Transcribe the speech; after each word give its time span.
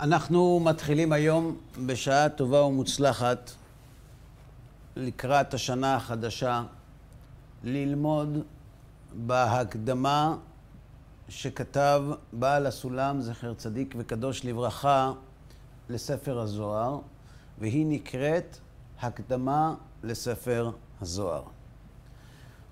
אנחנו 0.00 0.60
מתחילים 0.64 1.12
היום 1.12 1.56
בשעה 1.86 2.28
טובה 2.28 2.62
ומוצלחת 2.62 3.50
לקראת 4.96 5.54
השנה 5.54 5.96
החדשה 5.96 6.62
ללמוד 7.64 8.38
בהקדמה 9.26 10.36
שכתב 11.28 12.02
בעל 12.32 12.66
הסולם, 12.66 13.20
זכר 13.20 13.54
צדיק 13.54 13.94
וקדוש 13.98 14.44
לברכה, 14.44 15.12
לספר 15.88 16.38
הזוהר, 16.38 16.98
והיא 17.58 17.86
נקראת 17.86 18.56
הקדמה 19.00 19.74
לספר 20.02 20.70
הזוהר. 21.00 21.42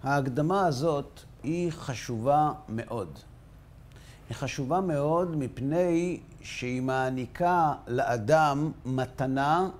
ההקדמה 0.03 0.67
הזאת 0.67 1.21
היא 1.43 1.73
חשובה 1.73 2.53
מאוד. 2.69 3.19
היא 4.29 4.37
חשובה 4.37 4.81
מאוד 4.81 5.37
מפני 5.37 6.21
שהיא 6.43 6.83
מעניקה 6.83 7.73
לאדם 7.87 8.73
מתנה 8.85 9.71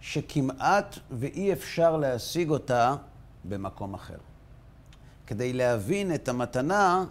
שכמעט 0.00 0.98
ואי 1.10 1.52
אפשר 1.52 1.96
להשיג 1.96 2.50
אותה 2.50 2.96
במקום 3.44 3.94
אחר. 3.94 4.16
כדי 5.26 5.52
להבין 5.52 6.14
את 6.14 6.28
המתנה, 6.28 7.04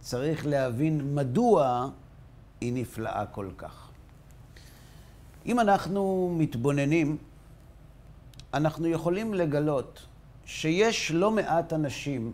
צריך 0.00 0.46
להבין 0.46 1.14
מדוע 1.14 1.88
היא 2.60 2.72
נפלאה 2.72 3.26
כל 3.26 3.48
כך. 3.58 3.88
אם 5.46 5.60
אנחנו 5.60 6.34
מתבוננים, 6.38 7.16
אנחנו 8.54 8.86
יכולים 8.86 9.34
לגלות 9.34 10.06
שיש 10.44 11.10
לא 11.10 11.30
מעט 11.30 11.72
אנשים 11.72 12.32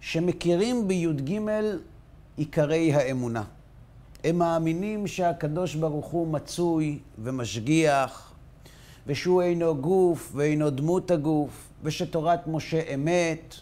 שמכירים 0.00 0.88
בי"ג 0.88 1.38
עיקרי 2.36 2.94
האמונה. 2.94 3.42
הם 4.24 4.38
מאמינים 4.38 5.06
שהקדוש 5.06 5.74
ברוך 5.74 6.06
הוא 6.06 6.28
מצוי 6.28 6.98
ומשגיח, 7.18 8.32
ושהוא 9.06 9.42
אינו 9.42 9.76
גוף 9.76 10.32
ואינו 10.34 10.70
דמות 10.70 11.10
הגוף, 11.10 11.68
ושתורת 11.82 12.46
משה 12.46 12.80
אמת, 12.94 13.54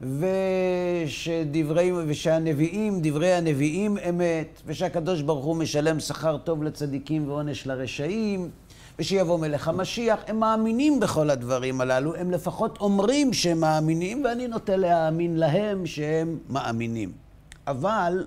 ושדברי, 0.00 1.92
ושהנביאים, 2.06 2.98
דברי 3.02 3.32
הנביאים 3.32 3.98
אמת, 4.08 4.62
ושהקדוש 4.66 5.22
ברוך 5.22 5.44
הוא 5.44 5.56
משלם 5.56 6.00
שכר 6.00 6.38
טוב 6.38 6.62
לצדיקים 6.62 7.28
ועונש 7.28 7.66
לרשעים, 7.66 8.50
ושיבוא 8.98 9.38
מלך 9.38 9.68
המשיח. 9.68 10.24
הם 10.26 10.40
מאמינים 10.40 11.00
בכל 11.00 11.30
הדברים 11.30 11.80
הללו, 11.80 12.14
הם 12.16 12.30
לפחות 12.30 12.78
אומרים 12.80 13.32
שהם 13.32 13.60
מאמינים, 13.60 14.24
ואני 14.24 14.48
נוטה 14.48 14.76
להאמין 14.76 15.36
להם 15.36 15.86
שהם 15.86 16.38
מאמינים. 16.48 17.29
אבל 17.70 18.26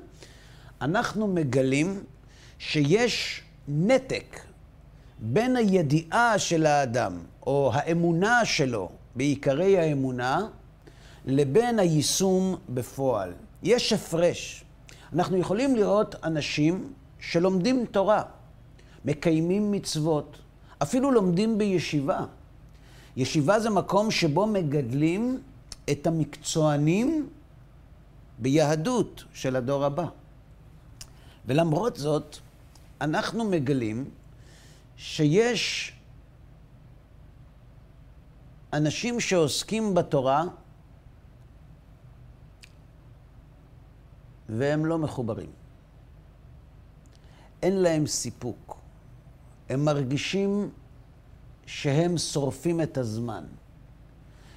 אנחנו 0.82 1.28
מגלים 1.28 2.04
שיש 2.60 3.42
נתק 3.68 4.40
בין 5.20 5.56
הידיעה 5.56 6.40
של 6.40 6.66
האדם, 6.66 7.20
או 7.48 7.72
האמונה 7.74 8.46
שלו 8.46 8.90
בעיקרי 9.16 9.80
האמונה, 9.80 10.48
לבין 11.26 11.80
היישום 11.80 12.56
בפועל. 12.70 13.34
יש 13.64 13.94
הפרש. 13.94 14.64
אנחנו 15.14 15.38
יכולים 15.38 15.76
לראות 15.76 16.16
אנשים 16.24 16.94
שלומדים 17.20 17.86
תורה, 17.86 18.24
מקיימים 19.06 19.72
מצוות, 19.72 20.38
אפילו 20.82 21.12
לומדים 21.12 21.58
בישיבה. 21.58 22.26
ישיבה 23.18 23.60
זה 23.60 23.70
מקום 23.70 24.12
שבו 24.12 24.48
מגדלים 24.48 25.42
את 25.92 26.08
המקצוענים 26.08 27.28
ביהדות 28.40 29.24
של 29.34 29.56
הדור 29.56 29.86
הבא. 29.86 30.06
ולמרות 31.46 31.96
זאת, 31.96 32.38
אנחנו 33.02 33.44
מגלים 33.44 34.10
שיש 34.98 35.94
אנשים 38.74 39.20
שעוסקים 39.20 39.94
בתורה 39.94 40.44
והם 44.50 44.86
לא 44.86 44.98
מחוברים. 44.98 45.50
אין 47.62 47.76
להם 47.76 48.08
סיפוק. 48.08 48.78
הם 49.70 49.86
מרגישים 49.86 50.70
שהם 51.66 52.18
שורפים 52.18 52.82
את 52.82 52.98
הזמן. 52.98 53.44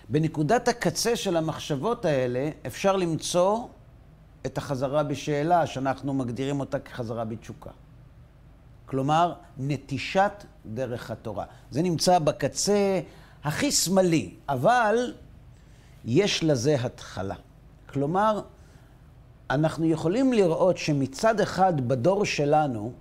בנקודת 0.09 0.69
הקצה 0.69 1.17
של 1.17 1.37
המחשבות 1.37 2.05
האלה 2.05 2.51
אפשר 2.67 2.97
למצוא 2.97 3.67
את 4.47 4.59
החזרה 4.59 5.03
בשאלה, 5.03 5.67
שאנחנו 5.67 6.15
מגדירים 6.15 6.61
אותה 6.61 6.79
כחזרה 6.79 7.25
בתשוקה. 7.25 7.71
כלומר, 8.87 9.35
נטישת 9.59 10.45
דרך 10.67 11.11
התורה. 11.11 11.45
זה 11.71 11.83
נמצא 11.83 12.19
בקצה 12.19 13.01
הכי 13.45 13.73
שמאלי, 13.73 14.35
אבל 14.49 15.15
יש 16.05 16.45
לזה 16.45 16.77
התחלה. 16.81 17.35
כלומר, 17.87 18.43
אנחנו 19.51 19.87
יכולים 19.87 20.33
לראות 20.33 20.79
שמצד 20.79 21.41
אחד 21.41 21.89
בדור 21.89 22.25
שלנו, 22.25 22.93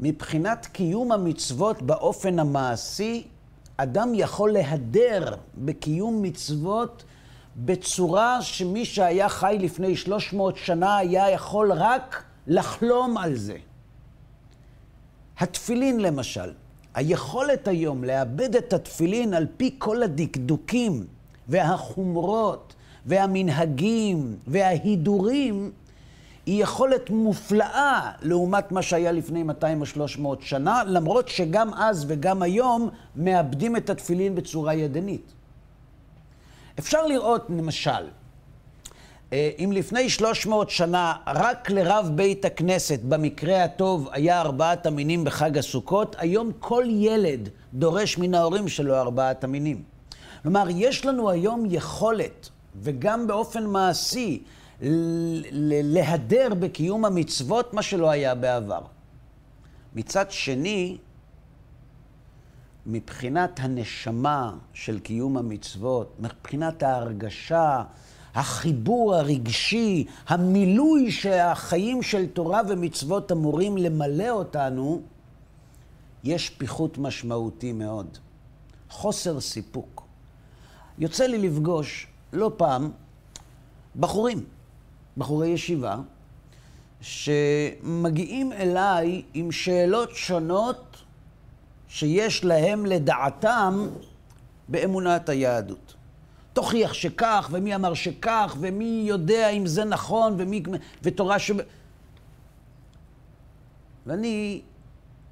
מבחינת 0.00 0.66
קיום 0.66 1.12
המצוות 1.12 1.82
באופן 1.82 2.38
המעשי, 2.38 3.28
אדם 3.76 4.12
יכול 4.14 4.52
להדר 4.52 5.34
בקיום 5.54 6.22
מצוות 6.22 7.04
בצורה 7.56 8.42
שמי 8.42 8.84
שהיה 8.84 9.28
חי 9.28 9.56
לפני 9.60 9.96
300 9.96 10.56
שנה 10.56 10.96
היה 10.96 11.30
יכול 11.30 11.72
רק 11.72 12.24
לחלום 12.46 13.18
על 13.18 13.34
זה. 13.34 13.56
התפילין 15.38 16.00
למשל, 16.00 16.52
היכולת 16.94 17.68
היום 17.68 18.04
לאבד 18.04 18.56
את 18.56 18.72
התפילין 18.72 19.34
על 19.34 19.46
פי 19.56 19.74
כל 19.78 20.02
הדקדוקים 20.02 21.06
והחומרות 21.48 22.74
והמנהגים 23.06 24.36
וההידורים, 24.46 25.72
היא 26.46 26.62
יכולת 26.62 27.10
מופלאה 27.10 28.10
לעומת 28.22 28.72
מה 28.72 28.82
שהיה 28.82 29.12
לפני 29.12 29.42
200 29.42 29.80
או 29.80 29.86
300 29.86 30.42
שנה, 30.42 30.82
למרות 30.86 31.28
שגם 31.28 31.74
אז 31.74 32.04
וגם 32.08 32.42
היום 32.42 32.90
מאבדים 33.16 33.76
את 33.76 33.90
התפילין 33.90 34.34
בצורה 34.34 34.74
ידנית. 34.74 35.32
אפשר 36.78 37.06
לראות, 37.06 37.46
למשל, 37.50 37.90
אה, 39.32 39.50
אם 39.58 39.72
לפני 39.72 40.10
300 40.10 40.70
שנה 40.70 41.14
רק 41.26 41.70
לרב 41.70 42.10
בית 42.14 42.44
הכנסת, 42.44 43.00
במקרה 43.08 43.64
הטוב, 43.64 44.08
היה 44.12 44.40
ארבעת 44.40 44.86
המינים 44.86 45.24
בחג 45.24 45.58
הסוכות, 45.58 46.16
היום 46.18 46.50
כל 46.58 46.84
ילד 46.88 47.48
דורש 47.74 48.18
מן 48.18 48.34
ההורים 48.34 48.68
שלו 48.68 48.94
ארבעת 48.94 49.44
המינים. 49.44 49.82
כלומר, 50.42 50.66
יש 50.70 51.04
לנו 51.04 51.30
היום 51.30 51.66
יכולת, 51.70 52.48
וגם 52.82 53.26
באופן 53.26 53.66
מעשי, 53.66 54.42
להדר 54.80 56.48
בקיום 56.58 57.04
המצוות, 57.04 57.74
מה 57.74 57.82
שלא 57.82 58.10
היה 58.10 58.34
בעבר. 58.34 58.80
מצד 59.94 60.30
שני, 60.30 60.98
מבחינת 62.86 63.60
הנשמה 63.60 64.54
של 64.72 64.98
קיום 64.98 65.36
המצוות, 65.36 66.16
מבחינת 66.20 66.82
ההרגשה, 66.82 67.82
החיבור 68.34 69.14
הרגשי, 69.14 70.06
המילוי 70.28 71.12
שהחיים 71.12 72.02
של 72.02 72.26
תורה 72.26 72.60
ומצוות 72.68 73.32
אמורים 73.32 73.76
למלא 73.76 74.30
אותנו, 74.30 75.02
יש 76.24 76.50
פיחות 76.50 76.98
משמעותי 76.98 77.72
מאוד. 77.72 78.18
חוסר 78.90 79.40
סיפוק. 79.40 80.06
יוצא 80.98 81.24
לי 81.26 81.38
לפגוש 81.48 82.06
לא 82.32 82.52
פעם 82.56 82.90
בחורים, 83.96 84.44
בחורי 85.16 85.48
ישיבה, 85.48 85.96
שמגיעים 87.00 88.52
אליי 88.52 89.22
עם 89.34 89.52
שאלות 89.52 90.10
שונות 90.10 90.96
שיש 91.88 92.44
להם 92.44 92.86
לדעתם 92.86 93.86
באמונת 94.68 95.28
היהדות. 95.28 95.94
תוכיח 96.52 96.92
שכך, 96.92 97.48
ומי 97.52 97.74
אמר 97.74 97.94
שכך, 97.94 98.56
ומי 98.60 99.02
יודע 99.06 99.48
אם 99.48 99.66
זה 99.66 99.84
נכון, 99.84 100.34
ומי... 100.38 100.62
ותורה 101.02 101.38
ש... 101.38 101.50
ואני 104.06 104.60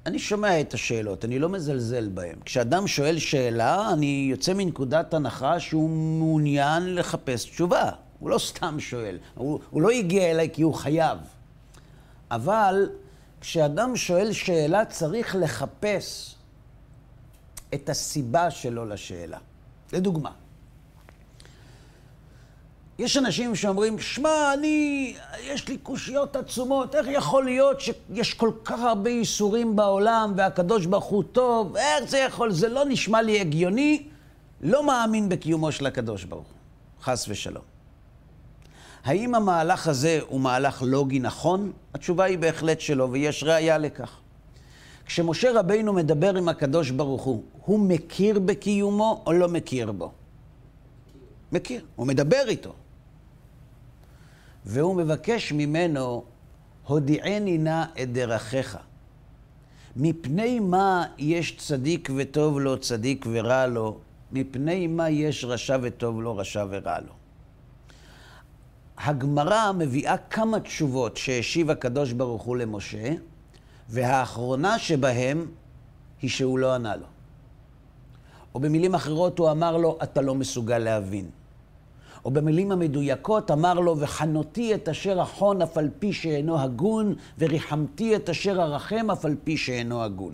אני 0.05 0.19
שומע 0.19 0.61
את 0.61 0.73
השאלות, 0.73 1.25
אני 1.25 1.39
לא 1.39 1.49
מזלזל 1.49 2.09
בהן. 2.09 2.35
כשאדם 2.45 2.87
שואל 2.87 3.19
שאלה, 3.19 3.93
אני 3.93 4.27
יוצא 4.31 4.53
מנקודת 4.53 5.13
הנחה 5.13 5.59
שהוא 5.59 5.89
מעוניין 5.89 6.95
לחפש 6.95 7.45
תשובה. 7.45 7.89
הוא 8.19 8.29
לא 8.29 8.37
סתם 8.37 8.79
שואל, 8.79 9.17
הוא, 9.35 9.59
הוא 9.69 9.81
לא 9.81 9.89
הגיע 9.89 10.31
אליי 10.31 10.49
כי 10.53 10.61
הוא 10.61 10.73
חייב. 10.73 11.17
אבל 12.31 12.89
כשאדם 13.41 13.95
שואל 13.95 14.33
שאלה, 14.33 14.85
צריך 14.85 15.35
לחפש 15.39 16.35
את 17.73 17.89
הסיבה 17.89 18.51
שלו 18.51 18.85
לשאלה. 18.85 19.37
לדוגמה, 19.93 20.31
יש 22.99 23.17
אנשים 23.17 23.55
שאומרים, 23.55 23.99
שמע, 23.99 24.53
אני, 24.53 25.15
יש 25.41 25.67
לי 25.67 25.77
קושיות 25.77 26.35
עצומות, 26.35 26.95
איך 26.95 27.07
יכול 27.09 27.45
להיות 27.45 27.81
שיש 27.81 28.33
כל 28.33 28.51
כך 28.65 28.79
הרבה 28.79 29.09
ייסורים 29.09 29.75
בעולם 29.75 30.33
והקדוש 30.35 30.85
ברוך 30.85 31.05
הוא 31.05 31.23
טוב, 31.31 31.77
איך 31.77 32.09
זה 32.09 32.17
יכול, 32.17 32.51
זה 32.51 32.69
לא 32.69 32.85
נשמע 32.85 33.21
לי 33.21 33.41
הגיוני, 33.41 34.03
לא 34.61 34.87
מאמין 34.87 35.29
בקיומו 35.29 35.71
של 35.71 35.85
הקדוש 35.85 36.23
ברוך 36.23 36.47
הוא, 36.47 37.03
חס 37.03 37.25
ושלום. 37.29 37.74
האם 39.05 39.35
המהלך 39.35 39.87
הזה 39.87 40.19
הוא 40.27 40.41
מהלך 40.41 40.81
לוגי 40.81 41.19
נכון? 41.19 41.71
התשובה 41.93 42.23
היא 42.23 42.37
בהחלט 42.37 42.79
שלא, 42.79 43.07
ויש 43.11 43.43
ראיה 43.43 43.77
לכך. 43.77 44.19
כשמשה 45.05 45.59
רבינו 45.59 45.93
מדבר 45.93 46.35
עם 46.35 46.49
הקדוש 46.49 46.91
ברוך 46.91 47.23
הוא, 47.23 47.43
הוא 47.65 47.79
מכיר 47.79 48.39
בקיומו 48.39 49.23
או 49.25 49.33
לא 49.33 49.47
מכיר 49.47 49.91
בו? 49.91 50.11
מכיר, 51.51 51.85
הוא 51.95 52.07
מדבר 52.07 52.43
איתו. 52.47 52.73
והוא 54.65 54.95
מבקש 54.95 55.51
ממנו, 55.51 56.23
הודיעני 56.87 57.57
נא 57.57 57.83
את 58.01 58.13
דרכיך. 58.13 58.77
מפני 59.95 60.59
מה 60.59 61.05
יש 61.17 61.57
צדיק 61.57 62.09
וטוב 62.15 62.59
לו, 62.59 62.77
צדיק 62.79 63.25
ורע 63.31 63.67
לו? 63.67 63.97
מפני 64.31 64.87
מה 64.87 65.09
יש 65.09 65.45
רשע 65.45 65.77
וטוב 65.81 66.21
לו, 66.21 66.37
רשע 66.37 66.65
ורע 66.69 66.99
לו? 66.99 67.13
הגמרא 68.97 69.71
מביאה 69.71 70.17
כמה 70.17 70.59
תשובות 70.59 71.17
שהשיב 71.17 71.69
הקדוש 71.69 72.11
ברוך 72.11 72.43
הוא 72.43 72.57
למשה, 72.57 73.13
והאחרונה 73.89 74.79
שבהם 74.79 75.45
היא 76.21 76.29
שהוא 76.29 76.59
לא 76.59 76.73
ענה 76.73 76.95
לו. 76.95 77.05
או 78.55 78.59
במילים 78.59 78.95
אחרות 78.95 79.39
הוא 79.39 79.51
אמר 79.51 79.77
לו, 79.77 79.97
אתה 80.03 80.21
לא 80.21 80.35
מסוגל 80.35 80.77
להבין. 80.77 81.29
או 82.25 82.31
במילים 82.31 82.71
המדויקות 82.71 83.51
אמר 83.51 83.73
לו, 83.73 83.99
וחנותי 83.99 84.75
את 84.75 84.89
אשר 84.89 85.21
אחון 85.21 85.61
אף 85.61 85.77
על 85.77 85.89
פי 85.99 86.13
שאינו 86.13 86.59
הגון, 86.59 87.15
וריחמתי 87.39 88.15
את 88.15 88.29
אשר 88.29 88.61
ארחם 88.63 89.11
אף 89.11 89.25
על 89.25 89.35
פי 89.43 89.57
שאינו 89.57 90.03
הגון. 90.03 90.33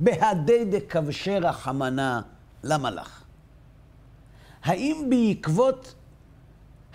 בהדי 0.00 0.64
דכבשי 0.64 1.38
רחמנה, 1.38 2.20
למה 2.64 2.90
לך? 2.90 3.22
האם 4.64 5.06
בעקבות 5.10 5.94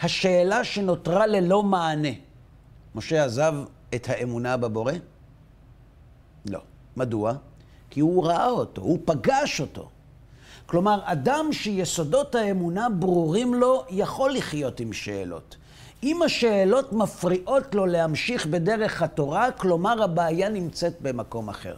השאלה 0.02 0.64
שנותרה 0.64 1.28
ללא 1.28 1.64
מענה, 1.64 2.10
משה 2.96 3.26
עזב 3.26 3.54
את 3.96 4.10
האמונה 4.10 4.58
בבורא? 4.58 4.94
לא. 6.46 6.60
מדוע? 6.98 7.34
כי 7.90 8.00
הוא 8.00 8.26
ראה 8.26 8.50
אותו, 8.50 8.82
הוא 8.82 9.00
פגש 9.06 9.62
אותו. 9.62 9.90
כלומר, 10.66 11.00
אדם 11.04 11.50
שיסודות 11.52 12.36
האמונה 12.36 12.90
ברורים 12.90 13.54
לו, 13.54 13.84
יכול 13.90 14.34
לחיות 14.34 14.80
עם 14.80 14.94
שאלות. 14.94 15.56
אם 16.04 16.22
השאלות 16.24 16.94
מפריעות 16.94 17.76
לו 17.76 17.86
להמשיך 17.86 18.46
בדרך 18.46 19.02
התורה, 19.02 19.52
כלומר 19.52 20.04
הבעיה 20.04 20.50
נמצאת 20.50 21.02
במקום 21.02 21.50
אחר. 21.50 21.76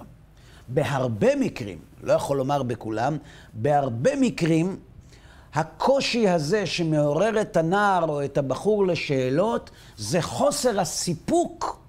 בהרבה 0.68 1.36
מקרים, 1.36 1.78
לא 2.04 2.14
יכול 2.14 2.38
לומר 2.38 2.64
בכולם, 2.64 3.18
בהרבה 3.54 4.16
מקרים, 4.16 4.80
הקושי 5.54 6.30
הזה 6.30 6.66
שמעורר 6.66 7.42
את 7.42 7.58
הנער 7.58 8.10
או 8.10 8.26
את 8.26 8.38
הבחור 8.38 8.88
לשאלות, 8.88 9.70
זה 9.98 10.22
חוסר 10.22 10.80
הסיפוק 10.80 11.80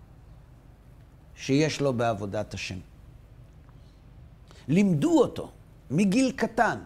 שיש 1.37 1.81
לו 1.81 1.93
בעבודת 1.93 2.55
השם. 2.55 2.79
לימדו 4.69 5.21
אותו 5.21 5.51
מגיל 5.91 6.33
קטן 6.37 6.79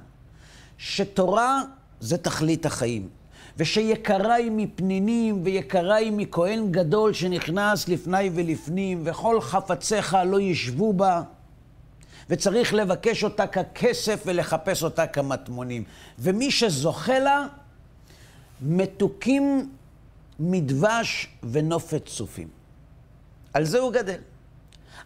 שתורה 0.79 1.62
זה 2.00 2.19
תכלית 2.19 2.67
החיים, 2.67 3.09
ושיקרה 3.56 4.35
היא 4.35 4.50
מפנינים 4.55 5.41
ויקרה 5.44 5.94
היא 5.94 6.12
מכהן 6.12 6.73
גדול 6.73 7.12
שנכנס 7.12 7.88
לפני 7.88 8.31
ולפנים, 8.35 9.03
וכל 9.05 9.41
חפציך 9.41 10.17
לא 10.26 10.41
ישבו 10.41 10.93
בה, 10.93 11.23
וצריך 12.31 12.75
לבקש 12.75 13.25
אותה 13.25 13.47
ככסף 13.47 14.23
ולחפש 14.26 14.82
אותה 14.82 15.06
כמטמונים. 15.06 15.85
ומי 16.19 16.50
שזוכה 16.50 17.19
לה, 17.19 17.47
מתוקים 18.62 19.71
מדבש 20.38 21.29
ונופת 21.43 22.06
צופים. 22.06 22.49
על 23.53 23.65
זה 23.65 23.79
הוא 23.79 23.93
גדל. 23.93 24.19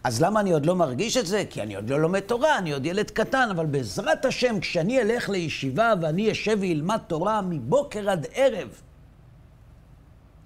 אז 0.03 0.21
למה 0.21 0.39
אני 0.39 0.51
עוד 0.51 0.65
לא 0.65 0.75
מרגיש 0.75 1.17
את 1.17 1.27
זה? 1.27 1.43
כי 1.49 1.61
אני 1.61 1.75
עוד 1.75 1.89
לא 1.89 2.01
לומד 2.01 2.19
תורה, 2.19 2.57
אני 2.57 2.71
עוד 2.71 2.85
ילד 2.85 3.11
קטן, 3.11 3.47
אבל 3.51 3.65
בעזרת 3.65 4.25
השם, 4.25 4.59
כשאני 4.59 5.01
אלך 5.01 5.29
לישיבה 5.29 5.93
ואני 6.01 6.31
אשב 6.31 6.57
ואלמד 6.61 6.99
תורה 7.07 7.41
מבוקר 7.41 8.09
עד 8.09 8.27
ערב, 8.33 8.67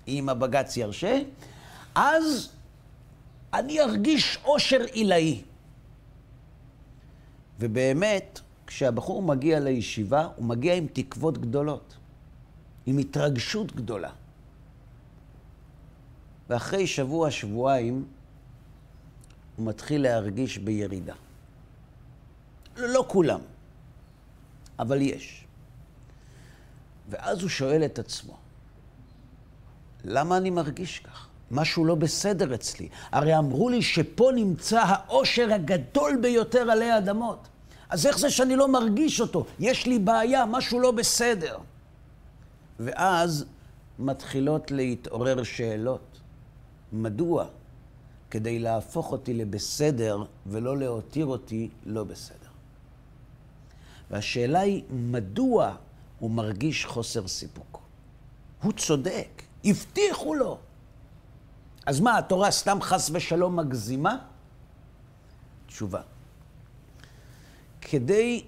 אם 0.08 0.30
הבג"ץ 0.30 0.78
ירשה, 0.78 1.20
אז 1.96 2.50
אני 3.54 3.82
ארגיש 3.82 4.38
עושר 4.44 4.82
עילאי. 4.92 5.42
ובאמת, 7.64 8.40
כשהבחור 8.68 9.22
מגיע 9.22 9.60
לישיבה, 9.60 10.28
הוא 10.36 10.46
מגיע 10.46 10.74
עם 10.74 10.88
תקוות 10.94 11.38
גדולות, 11.38 11.96
עם 12.86 12.98
התרגשות 12.98 13.76
גדולה. 13.76 14.10
ואחרי 16.50 16.88
שבוע, 16.88 17.32
שבועיים, 17.32 18.06
הוא 19.56 19.66
מתחיל 19.66 20.02
להרגיש 20.02 20.58
בירידה. 20.58 21.14
לא, 22.78 22.88
לא 22.88 23.06
כולם, 23.08 23.40
אבל 24.80 25.02
יש. 25.02 25.46
ואז 27.10 27.42
הוא 27.42 27.50
שואל 27.50 27.86
את 27.86 28.00
עצמו, 28.00 28.38
למה 30.04 30.38
אני 30.38 30.50
מרגיש 30.50 31.00
כך? 31.00 31.28
משהו 31.52 31.86
לא 31.86 31.96
בסדר 31.96 32.56
אצלי. 32.56 32.90
הרי 33.12 33.38
אמרו 33.38 33.70
לי 33.70 33.82
שפה 33.82 34.32
נמצא 34.36 34.80
העושר 34.80 35.54
הגדול 35.54 36.18
ביותר 36.22 36.72
עלי 36.72 36.92
האדמות. 36.92 37.48
אז 37.94 38.06
איך 38.06 38.20
זה 38.20 38.30
שאני 38.30 38.56
לא 38.56 38.68
מרגיש 38.68 39.22
אותו? 39.22 39.46
יש 39.60 39.86
לי 39.86 40.00
בעיה, 40.00 40.46
משהו 40.46 40.80
לא 40.80 40.92
בסדר. 40.92 41.58
ואז 42.80 43.46
מתחילות 44.00 44.72
להתעורר 44.72 45.44
שאלות. 45.44 46.20
מדוע? 46.94 47.46
כדי 48.32 48.60
להפוך 48.60 49.12
אותי 49.12 49.34
לבסדר 49.34 50.24
ולא 50.46 50.78
להותיר 50.78 51.26
אותי 51.26 51.70
לא 51.86 52.04
בסדר. 52.04 52.50
והשאלה 54.12 54.60
היא, 54.60 54.84
מדוע 54.90 55.76
הוא 56.20 56.32
מרגיש 56.32 56.86
חוסר 56.86 57.28
סיפוק? 57.28 57.82
הוא 58.62 58.74
צודק, 58.74 59.44
הבטיחו 59.66 60.36
לו. 60.36 60.58
אז 61.86 62.00
מה, 62.00 62.18
התורה 62.18 62.52
סתם 62.52 62.78
חס 62.82 63.10
ושלום 63.14 63.56
מגזימה? 63.56 64.18
תשובה. 65.68 66.02
כדי 67.84 68.44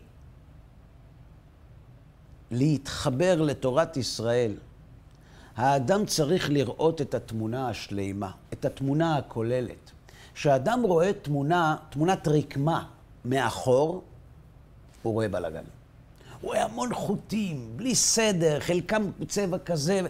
להתחבר 2.51 3.41
לתורת 3.41 3.97
ישראל, 3.97 4.53
האדם 5.55 6.05
צריך 6.05 6.49
לראות 6.49 7.01
את 7.01 7.13
התמונה 7.13 7.69
השלימה, 7.69 8.31
את 8.53 8.65
התמונה 8.65 9.17
הכוללת. 9.17 9.91
כשאדם 10.33 10.81
רואה 10.83 11.13
תמונה, 11.13 11.75
תמונת 11.89 12.27
רקמה 12.27 12.83
מאחור, 13.25 14.03
הוא 15.01 15.13
רואה 15.13 15.27
בלאגן. 15.27 15.63
הוא 16.41 16.49
רואה 16.49 16.63
המון 16.63 16.93
חוטים, 16.93 17.73
בלי 17.75 17.95
סדר, 17.95 18.59
חלקם 18.59 19.11
צבע 19.27 19.57
כזה, 19.57 20.01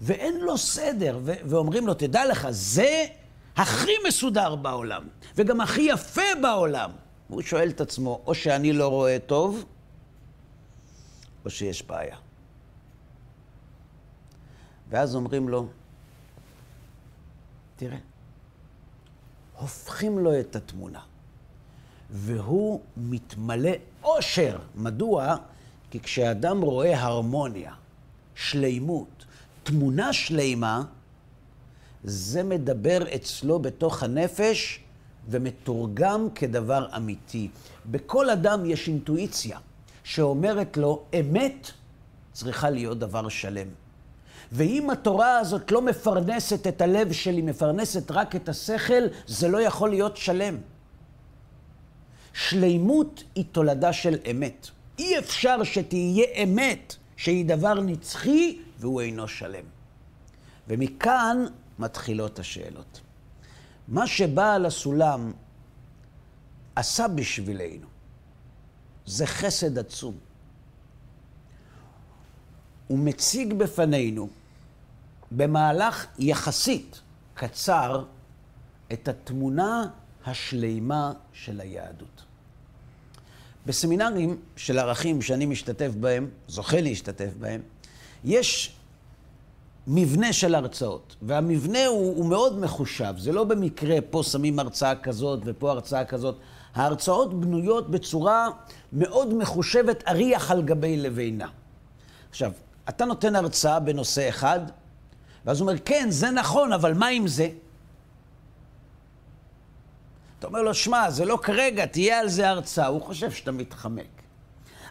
ואין 0.00 0.40
לו 0.40 0.58
סדר. 0.58 1.18
ו- 1.22 1.32
ואומרים 1.44 1.86
לו, 1.86 1.94
תדע 1.94 2.26
לך, 2.26 2.46
זה 2.50 3.04
הכי 3.56 3.92
מסודר 4.08 4.54
בעולם, 4.54 5.08
וגם 5.36 5.60
הכי 5.60 5.82
יפה 5.82 6.22
בעולם. 6.42 6.90
והוא 7.30 7.42
שואל 7.42 7.68
את 7.68 7.80
עצמו, 7.80 8.20
או 8.26 8.34
שאני 8.34 8.72
לא 8.72 8.88
רואה 8.88 9.18
טוב, 9.26 9.64
או 11.44 11.50
שיש 11.50 11.82
בעיה. 11.82 12.16
ואז 14.88 15.14
אומרים 15.14 15.48
לו, 15.48 15.68
תראה, 17.76 17.98
הופכים 19.58 20.18
לו 20.18 20.40
את 20.40 20.56
התמונה, 20.56 21.00
והוא 22.10 22.80
מתמלא 22.96 23.70
אושר. 24.02 24.58
מדוע? 24.74 25.36
כי 25.90 26.00
כשאדם 26.00 26.60
רואה 26.60 27.00
הרמוניה, 27.00 27.74
שלימות, 28.34 29.24
תמונה 29.62 30.12
שלימה, 30.12 30.82
זה 32.04 32.42
מדבר 32.42 33.14
אצלו 33.14 33.58
בתוך 33.58 34.02
הנפש 34.02 34.80
ומתורגם 35.28 36.28
כדבר 36.34 36.86
אמיתי. 36.96 37.48
בכל 37.86 38.30
אדם 38.30 38.64
יש 38.64 38.88
אינטואיציה 38.88 39.58
שאומרת 40.04 40.76
לו, 40.76 41.02
אמת 41.20 41.70
צריכה 42.32 42.70
להיות 42.70 42.98
דבר 42.98 43.28
שלם. 43.28 43.68
ואם 44.52 44.90
התורה 44.90 45.38
הזאת 45.38 45.70
לא 45.70 45.82
מפרנסת 45.82 46.66
את 46.66 46.80
הלב 46.80 47.12
שלי, 47.12 47.42
מפרנסת 47.42 48.10
רק 48.10 48.36
את 48.36 48.48
השכל, 48.48 49.02
זה 49.26 49.48
לא 49.48 49.60
יכול 49.60 49.90
להיות 49.90 50.16
שלם. 50.16 50.56
שלימות 52.32 53.24
היא 53.34 53.44
תולדה 53.52 53.92
של 53.92 54.18
אמת. 54.30 54.68
אי 54.98 55.18
אפשר 55.18 55.64
שתהיה 55.64 56.24
אמת 56.42 56.96
שהיא 57.16 57.44
דבר 57.44 57.80
נצחי 57.80 58.58
והוא 58.78 59.00
אינו 59.00 59.28
שלם. 59.28 59.64
ומכאן 60.68 61.44
מתחילות 61.78 62.38
השאלות. 62.38 63.00
מה 63.88 64.06
שבעל 64.06 64.66
הסולם 64.66 65.32
עשה 66.74 67.08
בשבילנו 67.08 67.86
זה 69.06 69.26
חסד 69.26 69.78
עצום. 69.78 70.14
הוא 72.86 72.98
מציג 72.98 73.52
בפנינו 73.52 74.28
במהלך 75.32 76.06
יחסית 76.18 77.00
קצר 77.34 78.04
את 78.92 79.08
התמונה 79.08 79.88
השלימה 80.26 81.12
של 81.32 81.60
היהדות. 81.60 82.24
בסמינרים 83.66 84.40
של 84.56 84.78
ערכים 84.78 85.22
שאני 85.22 85.46
משתתף 85.46 85.90
בהם, 86.00 86.30
זוכה 86.48 86.80
להשתתף 86.80 87.30
בהם, 87.38 87.60
יש 88.24 88.76
מבנה 89.86 90.32
של 90.32 90.54
הרצאות, 90.54 91.16
והמבנה 91.22 91.86
הוא, 91.86 92.16
הוא 92.16 92.26
מאוד 92.26 92.58
מחושב, 92.58 93.14
זה 93.18 93.32
לא 93.32 93.44
במקרה 93.44 93.96
פה 94.10 94.22
שמים 94.22 94.58
הרצאה 94.58 94.96
כזאת 94.96 95.40
ופה 95.44 95.70
הרצאה 95.70 96.04
כזאת. 96.04 96.36
ההרצאות 96.74 97.40
בנויות 97.40 97.90
בצורה 97.90 98.48
מאוד 98.92 99.34
מחושבת, 99.34 100.08
אריח 100.08 100.50
על 100.50 100.62
גבי 100.62 100.96
לבינה. 100.96 101.48
עכשיו, 102.30 102.52
אתה 102.88 103.04
נותן 103.04 103.36
הרצאה 103.36 103.80
בנושא 103.80 104.28
אחד, 104.28 104.60
ואז 105.44 105.60
הוא 105.60 105.68
אומר, 105.68 105.78
כן, 105.84 106.06
זה 106.10 106.30
נכון, 106.30 106.72
אבל 106.72 106.94
מה 106.94 107.06
עם 107.06 107.26
זה? 107.26 107.48
אתה 110.38 110.46
אומר 110.46 110.62
לו, 110.62 110.74
שמע, 110.74 111.10
זה 111.10 111.24
לא 111.24 111.38
כרגע, 111.42 111.86
תהיה 111.86 112.20
על 112.20 112.28
זה 112.28 112.48
הרצאה. 112.48 112.86
הוא 112.86 113.02
חושב 113.02 113.30
שאתה 113.30 113.52
מתחמק. 113.52 114.22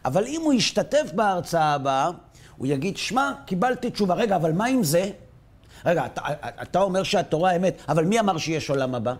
אבל 0.05 0.25
אם 0.27 0.41
הוא 0.43 0.53
ישתתף 0.53 1.11
בהרצאה 1.15 1.73
הבאה, 1.73 2.11
הוא 2.57 2.67
יגיד, 2.67 2.97
שמע, 2.97 3.31
קיבלתי 3.45 3.89
תשובה. 3.89 4.13
רגע, 4.13 4.35
אבל 4.35 4.51
מה 4.51 4.65
עם 4.65 4.83
זה? 4.83 5.09
רגע, 5.85 6.05
אתה, 6.05 6.21
אתה 6.61 6.81
אומר 6.81 7.03
שהתורה 7.03 7.55
אמת, 7.55 7.81
אבל 7.89 8.05
מי 8.05 8.19
אמר 8.19 8.37
שיש 8.37 8.69
עולם 8.69 8.95
הבא? 8.95 9.13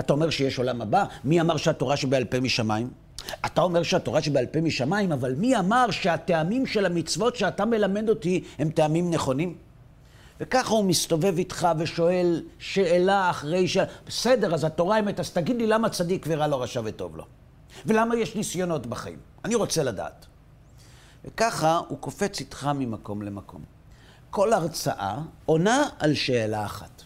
אתה 0.00 0.12
אומר 0.12 0.30
שיש 0.30 0.58
עולם 0.58 0.82
הבא? 0.82 1.04
מי 1.24 1.40
אמר 1.40 1.56
שהתורה 1.56 1.96
שבעל 1.96 2.24
פה 2.24 2.40
משמיים? 2.40 2.90
אתה 3.46 3.60
אומר 3.60 3.82
שהתורה 3.82 4.22
שבעל 4.22 4.46
פה 4.46 4.60
משמיים, 4.60 5.12
אבל 5.12 5.34
מי 5.34 5.58
אמר 5.58 5.90
שהטעמים 5.90 6.66
של 6.66 6.86
המצוות 6.86 7.36
שאתה 7.36 7.64
מלמד 7.64 8.08
אותי 8.08 8.44
הם 8.58 8.70
טעמים 8.70 9.10
נכונים? 9.10 9.54
וככה 10.40 10.74
הוא 10.74 10.84
מסתובב 10.84 11.38
איתך 11.38 11.68
ושואל 11.78 12.42
שאלה 12.58 13.30
אחרי 13.30 13.68
שאלה. 13.68 13.86
בסדר, 14.06 14.54
אז 14.54 14.64
התורה 14.64 14.98
אמת, 14.98 15.20
אז 15.20 15.30
תגיד 15.30 15.56
לי 15.56 15.66
למה 15.66 15.88
צדיק 15.88 16.26
ורע 16.28 16.46
לו, 16.46 16.60
רשע 16.60 16.80
וטוב 16.84 17.16
לו? 17.16 17.24
ולמה 17.86 18.16
יש 18.16 18.36
ניסיונות 18.36 18.86
בחיים? 18.86 19.18
אני 19.44 19.54
רוצה 19.54 19.82
לדעת. 19.82 20.26
וככה 21.24 21.80
הוא 21.88 21.98
קופץ 21.98 22.40
איתך 22.40 22.70
ממקום 22.74 23.22
למקום. 23.22 23.62
כל 24.30 24.52
הרצאה 24.52 25.18
עונה 25.46 25.88
על 25.98 26.14
שאלה 26.14 26.66
אחת. 26.66 27.02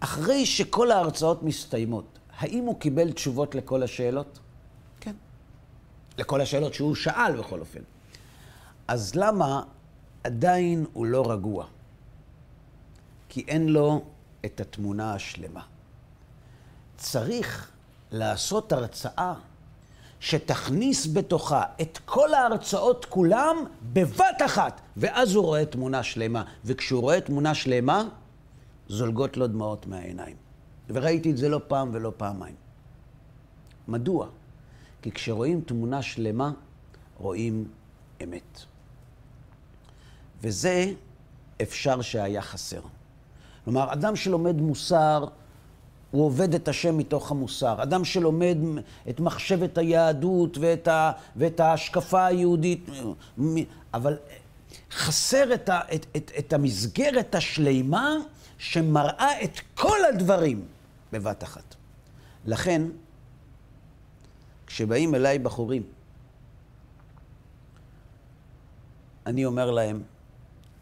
אחרי 0.00 0.46
שכל 0.46 0.90
ההרצאות 0.90 1.42
מסתיימות, 1.42 2.18
האם 2.38 2.64
הוא 2.64 2.80
קיבל 2.80 3.12
תשובות 3.12 3.54
לכל 3.54 3.82
השאלות? 3.82 4.38
כן. 5.00 5.14
לכל 6.18 6.40
השאלות 6.40 6.74
שהוא 6.74 6.94
שאל 6.94 7.36
בכל 7.36 7.60
אופן. 7.60 7.80
אז 8.88 9.14
למה 9.14 9.62
עדיין 10.24 10.86
הוא 10.92 11.06
לא 11.06 11.30
רגוע? 11.30 11.66
כי 13.28 13.44
אין 13.48 13.68
לו 13.68 14.04
את 14.44 14.60
התמונה 14.60 15.14
השלמה. 15.14 15.62
צריך 16.96 17.70
לעשות 18.10 18.72
הרצאה 18.72 19.34
שתכניס 20.20 21.06
בתוכה 21.12 21.62
את 21.80 21.98
כל 22.04 22.34
ההרצאות 22.34 23.04
כולם 23.04 23.56
בבת 23.92 24.42
אחת, 24.44 24.80
ואז 24.96 25.34
הוא 25.34 25.44
רואה 25.44 25.66
תמונה 25.66 26.02
שלמה. 26.02 26.44
וכשהוא 26.64 27.00
רואה 27.00 27.20
תמונה 27.20 27.54
שלמה, 27.54 28.08
זולגות 28.88 29.36
לו 29.36 29.46
דמעות 29.46 29.86
מהעיניים. 29.86 30.36
וראיתי 30.88 31.30
את 31.30 31.36
זה 31.36 31.48
לא 31.48 31.60
פעם 31.68 31.90
ולא 31.92 32.12
פעמיים. 32.16 32.54
מדוע? 33.88 34.26
כי 35.02 35.10
כשרואים 35.10 35.60
תמונה 35.60 36.02
שלמה, 36.02 36.52
רואים 37.18 37.68
אמת. 38.22 38.60
וזה 40.42 40.92
אפשר 41.62 42.02
שהיה 42.02 42.42
חסר. 42.42 42.80
כלומר, 43.64 43.92
אדם 43.92 44.16
שלומד 44.16 44.56
מוסר, 44.56 45.24
הוא 46.16 46.26
עובד 46.26 46.54
את 46.54 46.68
השם 46.68 46.98
מתוך 46.98 47.30
המוסר. 47.30 47.82
אדם 47.82 48.04
שלומד 48.04 48.58
את 49.08 49.20
מחשבת 49.20 49.78
היהדות 49.78 50.58
ואת, 50.58 50.88
ה, 50.88 51.12
ואת 51.36 51.60
ההשקפה 51.60 52.26
היהודית, 52.26 52.90
אבל 53.94 54.16
חסר 54.90 55.54
את, 55.54 55.68
ה, 55.68 55.80
את, 55.94 56.06
את, 56.16 56.30
את 56.38 56.52
המסגרת 56.52 57.34
השלימה 57.34 58.14
שמראה 58.58 59.42
את 59.44 59.60
כל 59.74 59.98
הדברים 60.08 60.64
בבת 61.12 61.42
אחת. 61.42 61.74
לכן, 62.46 62.82
כשבאים 64.66 65.14
אליי 65.14 65.38
בחורים, 65.38 65.82
אני 69.26 69.44
אומר 69.44 69.70
להם, 69.70 70.02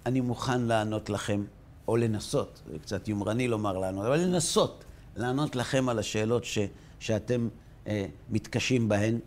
אני 0.07 0.21
מוכן 0.21 0.61
לענות 0.61 1.11
לכם, 1.11 1.45
או 1.89 1.97
לנסות, 1.97 2.61
זה 2.73 2.79
קצת 2.79 3.09
יומרני 3.09 3.49
לומר 3.49 3.79
לענות, 3.79 4.07
אבל 4.07 4.17
לנסות 4.17 4.85
לענות 5.17 5.57
לכם 5.57 5.89
על 5.89 5.99
השאלות 5.99 6.45
ש, 6.45 6.59
שאתם 7.01 7.49
אה, 7.87 8.07
מתקשים 8.31 8.89
בהן, 8.89 9.19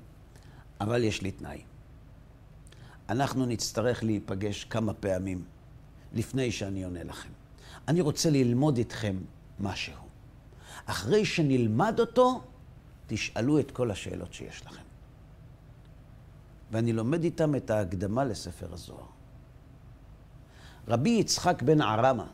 אבל 0.82 1.04
יש 1.04 1.22
לי 1.22 1.32
תנאי. 1.32 1.62
אנחנו 3.10 3.46
נצטרך 3.46 4.04
להיפגש 4.04 4.64
כמה 4.64 4.94
פעמים 4.94 5.44
לפני 6.14 6.52
שאני 6.52 6.84
עונה 6.84 7.04
לכם. 7.04 7.30
אני 7.88 8.02
רוצה 8.02 8.30
ללמוד 8.30 8.78
איתכם 8.78 9.18
משהו. 9.60 9.94
אחרי 10.86 11.26
שנלמד 11.26 12.00
אותו, 12.00 12.42
תשאלו 13.08 13.60
את 13.60 13.72
כל 13.72 13.92
השאלות 13.92 14.34
שיש 14.34 14.66
לכם. 14.66 14.82
ואני 16.72 16.94
לומד 16.94 17.24
איתם 17.24 17.56
את 17.56 17.70
ההקדמה 17.70 18.26
לספר 18.26 18.74
הזוהר. 18.74 19.06
רבי 20.88 21.10
יצחק 21.10 21.62
בן 21.62 21.82
ערמה, 21.82 22.28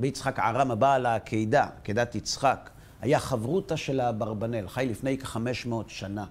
רבי 0.00 0.08
יצחק 0.08 0.38
ערמה, 0.38 0.74
בעל 0.74 1.06
העקידה, 1.06 1.66
עקדת 1.76 2.14
יצחק, 2.14 2.70
היה 3.00 3.20
חברותא 3.20 3.76
של 3.76 4.00
האברבנאל, 4.00 4.68
חי 4.68 4.86
לפני 4.90 5.18
כחמש 5.18 5.66
מאות 5.66 5.90
שנה. 5.90 6.24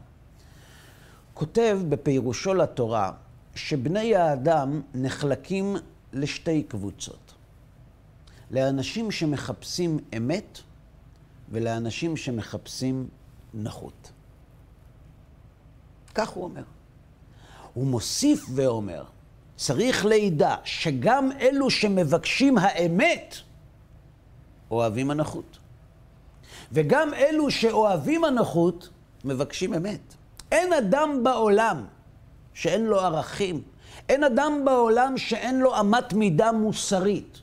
כותב 1.33 1.79
בפירושו 1.89 2.53
לתורה 2.53 3.11
שבני 3.55 4.15
האדם 4.15 4.81
נחלקים 4.93 5.75
לשתי 6.13 6.63
קבוצות. 6.63 7.33
לאנשים 8.51 9.11
שמחפשים 9.11 9.99
אמת 10.17 10.59
ולאנשים 11.49 12.17
שמחפשים 12.17 13.07
נחות. 13.53 14.11
כך 16.15 16.29
הוא 16.29 16.43
אומר. 16.43 16.63
הוא 17.73 17.87
מוסיף 17.87 18.45
ואומר, 18.55 19.03
צריך 19.55 20.05
לידע 20.05 20.55
שגם 20.63 21.29
אלו 21.39 21.69
שמבקשים 21.69 22.57
האמת, 22.57 23.35
אוהבים 24.71 25.11
הנחות. 25.11 25.57
וגם 26.71 27.13
אלו 27.13 27.51
שאוהבים 27.51 28.23
הנחות, 28.25 28.89
מבקשים 29.25 29.73
אמת. 29.73 30.13
אין 30.51 30.73
אדם 30.73 31.19
בעולם 31.23 31.85
שאין 32.53 32.85
לו 32.85 32.99
ערכים. 32.99 33.61
אין 34.09 34.23
אדם 34.23 34.61
בעולם 34.65 35.17
שאין 35.17 35.59
לו 35.59 35.79
אמת 35.79 36.13
מידה 36.13 36.51
מוסרית. 36.51 37.37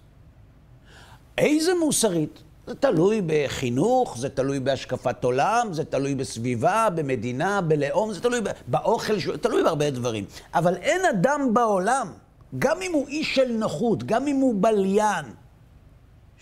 איזה 1.38 1.72
מוסרית? 1.80 2.42
זה 2.66 2.74
תלוי 2.74 3.22
בחינוך, 3.26 4.18
זה 4.18 4.28
תלוי 4.28 4.60
בהשקפת 4.60 5.24
עולם, 5.24 5.68
זה 5.72 5.84
תלוי 5.84 6.14
בסביבה, 6.14 6.88
במדינה, 6.94 7.60
בלאום, 7.60 8.12
זה 8.12 8.20
תלוי 8.20 8.40
באוכל, 8.66 9.20
זה 9.20 9.38
תלוי 9.38 9.62
בהרבה 9.62 9.90
דברים. 9.90 10.24
אבל 10.54 10.76
אין 10.76 11.00
אדם 11.10 11.54
בעולם, 11.54 12.12
גם 12.58 12.82
אם 12.82 12.92
הוא 12.92 13.08
איש 13.08 13.34
של 13.34 13.52
נוחות, 13.52 14.04
גם 14.04 14.26
אם 14.26 14.36
הוא 14.36 14.54
בליין, 14.60 15.24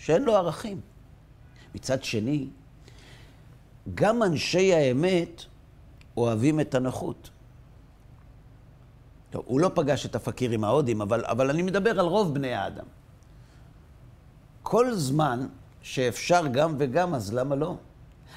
שאין 0.05 0.23
לו 0.23 0.35
ערכים. 0.35 0.81
מצד 1.75 2.03
שני, 2.03 2.47
גם 3.95 4.23
אנשי 4.23 4.73
האמת 4.73 5.41
אוהבים 6.17 6.59
את 6.59 6.75
הנוחות. 6.75 7.29
טוב, 9.29 9.43
הוא 9.45 9.59
לא 9.59 9.71
פגש 9.75 10.05
את 10.05 10.15
הפקירים 10.15 10.63
ההודים, 10.63 11.01
אבל, 11.01 11.25
אבל 11.25 11.49
אני 11.49 11.61
מדבר 11.61 11.99
על 11.99 12.05
רוב 12.05 12.33
בני 12.33 12.53
האדם. 12.53 12.85
כל 14.63 14.93
זמן 14.93 15.47
שאפשר 15.81 16.47
גם 16.47 16.75
וגם, 16.77 17.15
אז 17.15 17.33
למה 17.33 17.55
לא? 17.55 17.75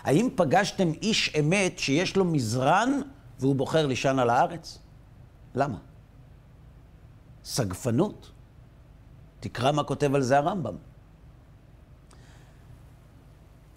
האם 0.03 0.29
פגשתם 0.37 0.89
איש 1.03 1.35
אמת 1.41 1.79
שיש 1.79 2.17
לו 2.17 2.25
מזרן 2.25 3.01
והוא 3.39 3.55
בוחר 3.55 3.87
לישן 3.87 4.19
על 4.19 4.31
הארץ? 4.31 4.79
למה? 5.55 5.79
סגפנות? 7.45 8.31
תקרא 9.41 9.73
מה 9.73 9.85
כותב 9.85 10.15
על 10.15 10.23
זה 10.23 10.39
הרמב"ם. 10.39 10.88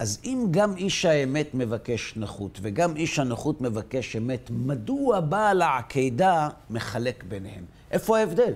אז 0.02 0.18
אם 0.24 0.46
גם 0.50 0.76
איש 0.76 1.04
האמת 1.04 1.54
מבקש 1.54 2.14
נחות 2.16 2.58
וגם 2.62 2.96
איש 2.96 3.18
הנוחות 3.18 3.60
מבקש 3.60 4.16
אמת, 4.16 4.50
מדוע 4.50 5.20
בעל 5.20 5.62
העקידה 5.62 6.48
מחלק 6.70 7.24
ביניהם? 7.24 7.64
איפה 7.90 8.18
ההבדל? 8.18 8.52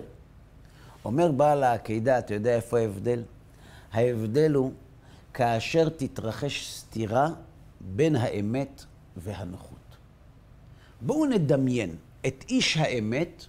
אומר 1.05 1.33
בעל 1.33 1.63
העקידה, 1.63 2.19
אתה 2.19 2.35
יודע 2.35 2.57
איפה 2.57 2.79
ההבדל? 2.79 3.23
ההבדל 3.93 4.53
הוא 4.55 4.73
כאשר 5.35 5.89
תתרחש 5.89 6.73
סתירה 6.73 7.29
בין 7.81 8.17
האמת 8.17 8.85
והנוחות. 9.17 9.97
בואו 11.01 11.27
נדמיין 11.27 11.97
את 12.27 12.45
איש 12.49 12.77
האמת 12.77 13.45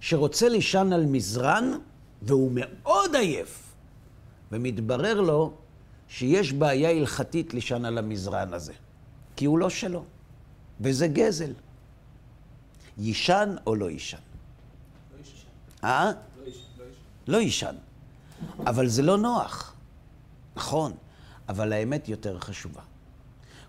שרוצה 0.00 0.48
לישן 0.48 0.92
על 0.92 1.06
מזרן 1.06 1.78
והוא 2.22 2.52
מאוד 2.54 3.16
עייף, 3.16 3.72
ומתברר 4.52 5.20
לו 5.20 5.52
שיש 6.10 6.52
בעיה 6.52 6.90
הלכתית 6.90 7.54
לישן 7.54 7.84
על 7.84 7.98
המזרן 7.98 8.54
הזה, 8.54 8.72
כי 9.36 9.44
הוא 9.44 9.58
לא 9.58 9.70
שלו, 9.70 10.04
וזה 10.80 11.08
גזל. 11.08 11.52
יישן 12.98 13.56
או 13.66 13.74
לא 13.74 13.90
יישן? 13.90 14.18
לא 15.12 15.18
יישן. 15.18 15.46
אה? 15.84 16.12
לא 16.38 16.46
יישן. 16.46 16.60
לא 17.26 17.36
יישן. 17.36 17.74
אבל 18.66 18.88
זה 18.88 19.02
לא 19.02 19.18
נוח. 19.18 19.74
נכון, 20.56 20.92
אבל 21.48 21.72
האמת 21.72 22.08
יותר 22.08 22.38
חשובה. 22.38 22.82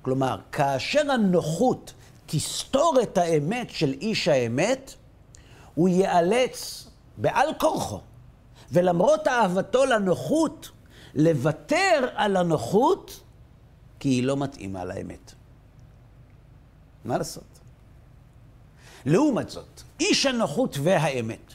כלומר, 0.02 0.40
כאשר 0.52 1.12
הנוחות 1.12 1.94
תסתור 2.26 2.96
את 3.04 3.18
האמת 3.18 3.70
של 3.70 3.94
איש 3.94 4.28
האמת, 4.28 4.94
הוא 5.76 5.90
ייאלץ 5.90 6.88
בעל 7.18 7.50
כורחו, 7.60 8.02
ולמרות 8.72 9.28
אהבתו 9.28 9.86
לנוחות, 9.86 10.70
לוותר 11.16 12.10
על 12.16 12.38
הנוחות, 12.38 13.20
כי 14.00 14.10
היא 14.10 14.24
לא 14.24 14.38
מתאימה 14.38 14.86
לאמת. 14.86 15.34
מה 17.06 17.18
לעשות? 17.18 17.60
לעומת 19.06 19.50
זאת, 19.50 19.82
איש 20.00 20.26
הנוחות 20.26 20.78
והאמת, 20.84 21.54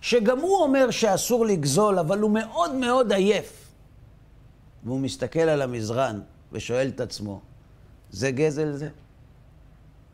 שגם 0.00 0.38
הוא 0.38 0.62
אומר 0.62 0.90
שאסור 0.90 1.46
לגזול, 1.46 1.98
אבל 1.98 2.18
הוא 2.18 2.30
מאוד 2.30 2.74
מאוד 2.74 3.12
עייף, 3.12 3.70
והוא 4.84 5.00
מסתכל 5.00 5.40
על 5.40 5.62
המזרן 5.62 6.20
ושואל 6.52 6.88
את 6.88 7.00
עצמו, 7.00 7.40
זה 8.10 8.30
גזל 8.30 8.72
זה? 8.72 8.88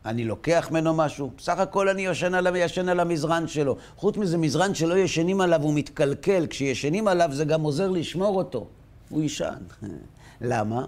אני 0.05 0.25
לוקח 0.25 0.67
ממנו 0.71 0.93
משהו? 0.93 1.31
בסך 1.37 1.59
הכל 1.59 1.89
אני 1.89 2.01
ישן 2.01 2.33
על, 2.33 2.55
ישן 2.55 2.89
על 2.89 2.99
המזרן 2.99 3.47
שלו. 3.47 3.77
חוץ 3.95 4.17
מזה, 4.17 4.37
מזרן 4.37 4.73
שלא 4.73 4.97
ישנים 4.97 5.41
עליו 5.41 5.61
הוא 5.61 5.73
מתקלקל. 5.73 6.47
כשישנים 6.49 7.07
עליו 7.07 7.29
זה 7.33 7.45
גם 7.45 7.61
עוזר 7.61 7.89
לשמור 7.89 8.37
אותו. 8.37 8.67
הוא 9.09 9.21
יישן. 9.21 9.57
למה? 10.41 10.85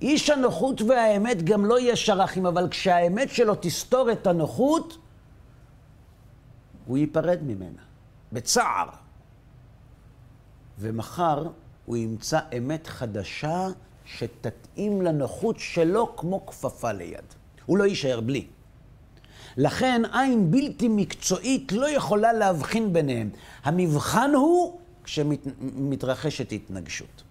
איש 0.00 0.30
הנוחות 0.30 0.82
והאמת 0.82 1.42
גם 1.42 1.64
לא 1.64 1.80
ישר 1.80 2.24
אחים, 2.24 2.46
אבל 2.46 2.68
כשהאמת 2.68 3.30
שלו 3.30 3.54
תסתור 3.60 4.12
את 4.12 4.26
הנוחות, 4.26 4.98
הוא 6.86 6.98
ייפרד 6.98 7.38
ממנה, 7.42 7.82
בצער. 8.32 8.88
ומחר 10.78 11.48
הוא 11.86 11.96
ימצא 11.96 12.40
אמת 12.58 12.86
חדשה 12.86 13.68
שתתאים 14.04 15.02
לנוחות 15.02 15.58
שלו 15.58 16.16
כמו 16.16 16.46
כפפה 16.46 16.92
ליד. 16.92 17.24
הוא 17.66 17.78
לא 17.78 17.84
יישאר 17.84 18.20
בלי. 18.20 18.46
לכן 19.56 20.02
עין 20.12 20.50
בלתי 20.50 20.88
מקצועית 20.88 21.72
לא 21.72 21.88
יכולה 21.88 22.32
להבחין 22.32 22.92
ביניהם. 22.92 23.30
המבחן 23.64 24.30
הוא 24.34 24.78
כשמתרחשת 25.04 26.52
התנגשות. 26.52 27.22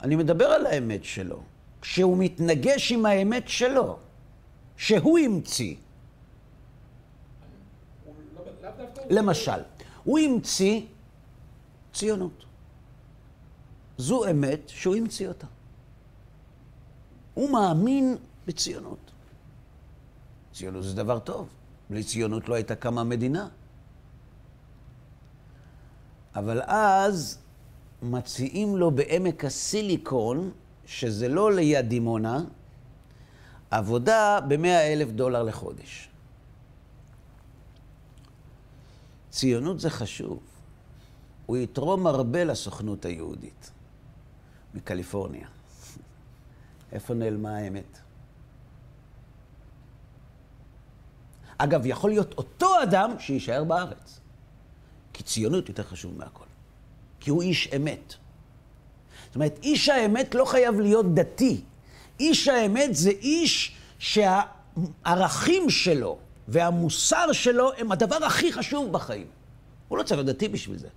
אני 0.00 0.16
מדבר 0.16 0.46
על 0.46 0.66
האמת 0.66 1.04
שלו. 1.04 1.40
כשהוא 1.80 2.16
מתנגש 2.18 2.92
עם 2.92 3.06
האמת 3.06 3.48
שלו, 3.48 3.98
שהוא 4.76 5.18
המציא. 5.18 5.74
לא, 8.34 8.42
למשל, 9.10 9.60
הוא 10.06 10.18
המציא 10.18 10.80
ציונות. 11.92 12.44
זו 13.98 14.30
אמת 14.30 14.60
שהוא 14.68 14.96
המציא 14.96 15.28
אותה. 15.28 15.46
הוא 17.34 17.50
מאמין 17.50 18.16
בציונות. 18.46 19.10
ציונות 20.52 20.84
זה 20.84 20.94
דבר 20.94 21.18
טוב. 21.18 21.48
בלי 21.90 22.04
ציונות 22.04 22.48
לא 22.48 22.54
הייתה 22.54 22.74
קמה 22.74 23.04
מדינה. 23.04 23.48
אבל 26.36 26.62
אז 26.66 27.38
מציעים 28.02 28.76
לו 28.76 28.90
בעמק 28.90 29.44
הסיליקון, 29.44 30.50
שזה 30.86 31.28
לא 31.28 31.52
ליד 31.52 31.88
דימונה, 31.88 32.44
עבודה 33.70 34.38
ב-100 34.48 34.66
אלף 34.66 35.08
דולר 35.08 35.42
לחודש. 35.42 36.08
ציונות 39.36 39.80
זה 39.80 39.90
חשוב. 39.90 40.38
הוא 41.46 41.56
יתרום 41.56 42.06
הרבה 42.06 42.44
לסוכנות 42.44 43.04
היהודית 43.04 43.70
מקליפורניה. 44.74 45.48
איפה 46.92 47.14
נעלמה 47.14 47.56
האמת? 47.56 47.98
אגב, 51.58 51.86
יכול 51.86 52.10
להיות 52.10 52.34
אותו 52.38 52.82
אדם 52.82 53.10
שיישאר 53.18 53.64
בארץ. 53.64 54.20
כי 55.12 55.22
ציונות 55.22 55.68
יותר 55.68 55.82
חשוב 55.82 56.18
מהכל. 56.18 56.44
כי 57.20 57.30
הוא 57.30 57.42
איש 57.42 57.68
אמת. 57.76 58.14
זאת 59.26 59.34
אומרת, 59.34 59.58
איש 59.62 59.88
האמת 59.88 60.34
לא 60.34 60.44
חייב 60.44 60.80
להיות 60.80 61.14
דתי. 61.14 61.60
איש 62.20 62.48
האמת 62.48 62.94
זה 62.94 63.10
איש 63.10 63.76
שהערכים 63.98 65.70
שלו 65.70 66.18
והמוסר 66.48 67.32
שלו 67.32 67.72
הם 67.78 67.92
הדבר 67.92 68.24
הכי 68.24 68.52
חשוב 68.52 68.92
בחיים. 68.92 69.26
הוא 69.88 69.98
לא 69.98 70.02
צריך 70.02 70.20
להיות 70.20 70.36
דתי 70.36 70.48
בשביל 70.48 70.78
זה. 70.78 70.88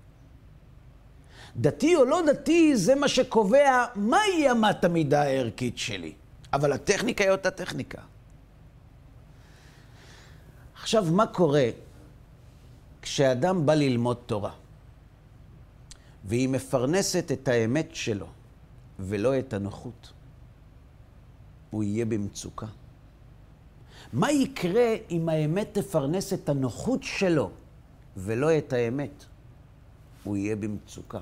דתי 1.57 1.95
או 1.95 2.05
לא 2.05 2.21
דתי 2.27 2.75
זה 2.75 2.95
מה 2.95 3.07
שקובע 3.07 3.85
מהי 3.95 4.51
אמת 4.51 4.83
המידה 4.83 5.21
הערכית 5.21 5.77
שלי. 5.77 6.13
אבל 6.53 6.73
הטכניקה 6.73 7.23
היא 7.23 7.31
אותה 7.31 7.51
טכניקה. 7.51 8.01
עכשיו, 10.81 11.05
מה 11.11 11.27
קורה 11.27 11.69
כשאדם 13.01 13.65
בא 13.65 13.73
ללמוד 13.73 14.17
תורה, 14.25 14.51
והיא 16.25 16.49
מפרנסת 16.49 17.31
את 17.31 17.47
האמת 17.47 17.89
שלו 17.93 18.27
ולא 18.99 19.39
את 19.39 19.53
הנוחות? 19.53 20.11
הוא 21.69 21.83
יהיה 21.83 22.05
במצוקה. 22.05 22.65
מה 24.13 24.31
יקרה 24.31 24.95
אם 25.11 25.29
האמת 25.29 25.69
תפרנס 25.71 26.33
את 26.33 26.49
הנוחות 26.49 27.03
שלו 27.03 27.51
ולא 28.17 28.57
את 28.57 28.73
האמת? 28.73 29.25
הוא 30.23 30.37
יהיה 30.37 30.55
במצוקה. 30.55 31.19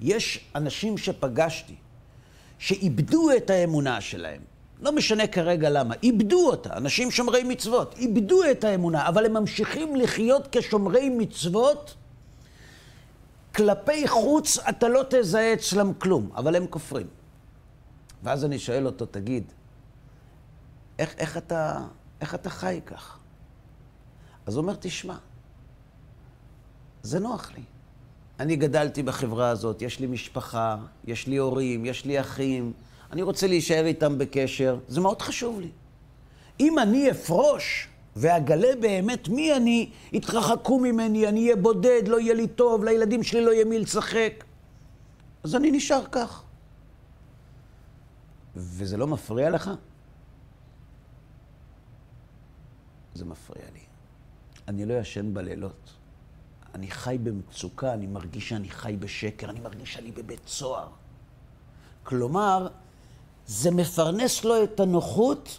יש 0.00 0.50
אנשים 0.54 0.98
שפגשתי 0.98 1.74
שאיבדו 2.58 3.30
את 3.36 3.50
האמונה 3.50 4.00
שלהם. 4.00 4.42
לא 4.80 4.92
משנה 4.92 5.26
כרגע 5.26 5.70
למה, 5.70 5.94
איבדו 6.02 6.46
אותה, 6.46 6.76
אנשים 6.76 7.10
שומרי 7.10 7.42
מצוות, 7.44 7.94
איבדו 7.98 8.40
את 8.50 8.64
האמונה, 8.64 9.08
אבל 9.08 9.26
הם 9.26 9.32
ממשיכים 9.32 9.96
לחיות 9.96 10.48
כשומרי 10.52 11.08
מצוות. 11.08 11.94
כלפי 13.54 14.08
חוץ 14.08 14.58
אתה 14.58 14.88
לא 14.88 15.02
תזהה 15.10 15.52
אצלם 15.52 15.94
כלום, 15.94 16.30
אבל 16.34 16.56
הם 16.56 16.66
כופרים. 16.66 17.06
ואז 18.22 18.44
אני 18.44 18.58
שואל 18.58 18.86
אותו, 18.86 19.06
תגיד, 19.06 19.44
איך, 20.98 21.14
איך, 21.18 21.36
אתה, 21.36 21.80
איך 22.20 22.34
אתה 22.34 22.50
חי 22.50 22.80
כך? 22.86 23.18
אז 24.46 24.56
הוא 24.56 24.62
אומר, 24.62 24.74
תשמע, 24.80 25.16
זה 27.02 27.18
נוח 27.18 27.52
לי. 27.56 27.62
אני 28.40 28.56
גדלתי 28.56 29.02
בחברה 29.02 29.48
הזאת, 29.48 29.82
יש 29.82 30.00
לי 30.00 30.06
משפחה, 30.06 30.76
יש 31.04 31.26
לי 31.26 31.36
הורים, 31.36 31.84
יש 31.84 32.04
לי 32.04 32.20
אחים, 32.20 32.72
אני 33.12 33.22
רוצה 33.22 33.46
להישאר 33.46 33.86
איתם 33.86 34.18
בקשר, 34.18 34.78
זה 34.88 35.00
מאוד 35.00 35.22
חשוב 35.22 35.60
לי. 35.60 35.70
אם 36.60 36.78
אני 36.78 37.10
אפרוש 37.10 37.88
ואגלה 38.16 38.76
באמת 38.80 39.28
מי 39.28 39.56
אני, 39.56 39.90
יתרחקו 40.12 40.78
ממני, 40.78 41.28
אני 41.28 41.42
אהיה 41.42 41.56
בודד, 41.56 42.08
לא 42.08 42.20
יהיה 42.20 42.34
לי 42.34 42.48
טוב, 42.48 42.84
לילדים 42.84 43.22
שלי 43.22 43.44
לא 43.44 43.50
יהיה 43.50 43.64
מי 43.64 43.78
לשחק, 43.78 44.44
אז 45.44 45.54
אני 45.54 45.70
נשאר 45.70 46.04
כך. 46.12 46.42
וזה 48.56 48.96
לא 48.96 49.06
מפריע 49.06 49.50
לך? 49.50 49.70
זה 53.20 53.24
מפריע 53.24 53.64
לי. 53.72 53.80
אני 54.68 54.84
לא 54.84 54.94
ישן 54.94 55.34
בלילות. 55.34 55.90
אני 56.74 56.90
חי 56.90 57.18
במצוקה, 57.22 57.94
אני 57.94 58.06
מרגיש 58.06 58.48
שאני 58.48 58.68
חי 58.70 58.96
בשקר, 58.98 59.50
אני 59.50 59.60
מרגיש 59.60 59.92
שאני 59.92 60.10
בבית 60.12 60.48
סוהר. 60.48 60.88
כלומר, 62.02 62.68
זה 63.46 63.70
מפרנס 63.70 64.44
לו 64.44 64.64
את 64.64 64.80
הנוחות, 64.80 65.58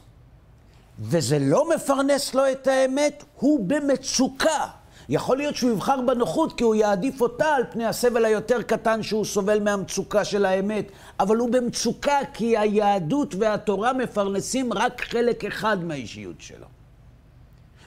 וזה 0.99 1.39
לא 1.39 1.69
מפרנס 1.75 2.33
לו 2.33 2.51
את 2.51 2.67
האמת, 2.67 3.23
הוא 3.35 3.65
במצוקה. 3.67 4.67
יכול 5.09 5.37
להיות 5.37 5.55
שהוא 5.55 5.71
יבחר 5.71 6.01
בנוחות 6.01 6.57
כי 6.57 6.63
הוא 6.63 6.75
יעדיף 6.75 7.21
אותה 7.21 7.55
על 7.55 7.63
פני 7.71 7.85
הסבל 7.85 8.25
היותר 8.25 8.61
קטן 8.61 9.03
שהוא 9.03 9.25
סובל 9.25 9.59
מהמצוקה 9.59 10.25
של 10.25 10.45
האמת, 10.45 10.91
אבל 11.19 11.37
הוא 11.37 11.49
במצוקה 11.49 12.19
כי 12.33 12.57
היהדות 12.57 13.35
והתורה 13.35 13.93
מפרנסים 13.93 14.73
רק 14.73 15.01
חלק 15.01 15.45
אחד 15.45 15.83
מהאישיות 15.83 16.41
שלו. 16.41 16.70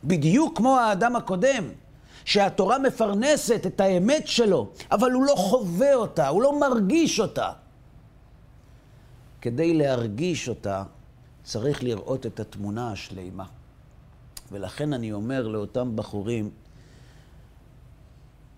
בדיוק 0.05 0.57
כמו 0.57 0.79
האדם 0.79 1.17
הקודם, 1.17 1.65
שהתורה 2.25 2.79
מפרנסת 2.79 3.67
את 3.67 3.81
האמת 3.81 4.29
שלו, 4.29 4.71
אבל 4.91 5.13
הוא 5.13 5.25
לא 5.25 5.35
חווה 5.37 5.95
אותה, 5.95 6.29
הוא 6.29 6.43
לא 6.43 6.61
מרגיש 6.61 7.21
אותה. 7.21 7.53
כדי 9.41 9.75
להרגיש 9.75 10.49
אותה, 10.49 10.83
צריך 11.45 11.83
לראות 11.83 12.27
את 12.27 12.41
התמונה 12.41 12.93
השלימה. 12.93 13.45
ולכן 14.53 14.93
אני 14.93 15.13
אומר 15.13 15.49
לאותם 15.49 15.97
בחורים, 15.97 16.51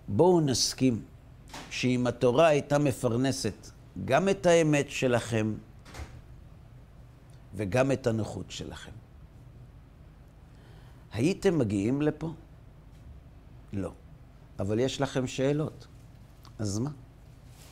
בואו 0.07 0.41
נסכים 0.41 1.01
שאם 1.69 2.07
התורה 2.07 2.47
הייתה 2.47 2.79
מפרנסת 2.79 3.67
גם 4.05 4.29
את 4.29 4.45
האמת 4.45 4.89
שלכם 4.89 5.53
וגם 7.55 7.91
את 7.91 8.07
הנוחות 8.07 8.51
שלכם, 8.51 8.91
הייתם 11.17 11.57
מגיעים 11.57 12.01
לפה? 12.01 12.33
לא. 13.73 13.91
אבל 14.59 14.79
יש 14.79 15.01
לכם 15.01 15.27
שאלות. 15.27 15.87
אז 16.59 16.79
מה? 16.79 16.89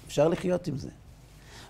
אפשר 0.08 0.28
לחיות 0.28 0.68
עם 0.68 0.78
זה. 0.78 0.90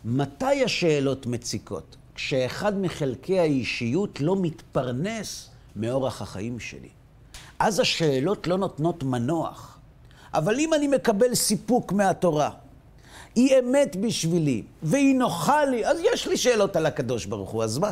מתי 0.05 0.63
השאלות 0.63 1.25
מציקות? 1.25 1.95
כשאחד 2.15 2.77
מחלקי 2.77 3.39
האישיות 3.39 4.21
לא 4.21 4.35
מתפרנס 4.35 5.49
מאורח 5.75 6.21
החיים 6.21 6.59
שלי. 6.59 6.89
אז 7.59 7.79
השאלות 7.79 8.47
לא 8.47 8.57
נותנות 8.57 9.03
מנוח. 9.03 9.79
אבל 10.33 10.59
אם 10.59 10.73
אני 10.73 10.88
מקבל 10.88 11.35
סיפוק 11.35 11.91
מהתורה, 11.91 12.49
היא 13.35 13.59
אמת 13.59 13.95
בשבילי, 13.95 14.63
והיא 14.83 15.15
נוחה 15.15 15.65
לי, 15.65 15.85
אז 15.85 15.97
יש 16.13 16.27
לי 16.27 16.38
שאלות 16.38 16.75
על 16.75 16.85
הקדוש 16.85 17.25
ברוך 17.25 17.49
הוא, 17.49 17.63
אז 17.63 17.77
מה? 17.77 17.91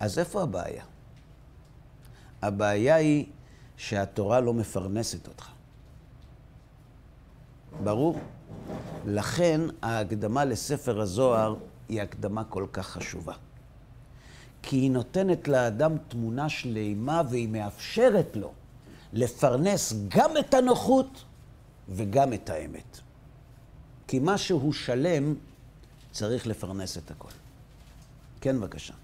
אז 0.00 0.18
איפה 0.18 0.42
הבעיה? 0.42 0.84
הבעיה 2.42 2.94
היא 2.94 3.26
שהתורה 3.76 4.40
לא 4.40 4.54
מפרנסת 4.54 5.28
אותך. 5.28 5.48
ברור? 7.82 8.20
לכן 9.06 9.60
ההקדמה 9.82 10.44
לספר 10.44 11.00
הזוהר 11.00 11.54
היא 11.88 12.02
הקדמה 12.02 12.44
כל 12.44 12.66
כך 12.72 12.88
חשובה. 12.88 13.34
כי 14.62 14.76
היא 14.76 14.90
נותנת 14.90 15.48
לאדם 15.48 15.92
תמונה 16.08 16.48
שלימה 16.48 17.22
והיא 17.30 17.48
מאפשרת 17.48 18.36
לו 18.36 18.52
לפרנס 19.12 19.92
גם 20.08 20.30
את 20.36 20.54
הנוחות 20.54 21.24
וגם 21.88 22.32
את 22.32 22.50
האמת. 22.50 23.00
כי 24.08 24.18
מה 24.18 24.38
שהוא 24.38 24.72
שלם 24.72 25.34
צריך 26.12 26.46
לפרנס 26.46 26.98
את 26.98 27.10
הכל. 27.10 27.28
כן, 28.40 28.60
בבקשה. 28.60 28.94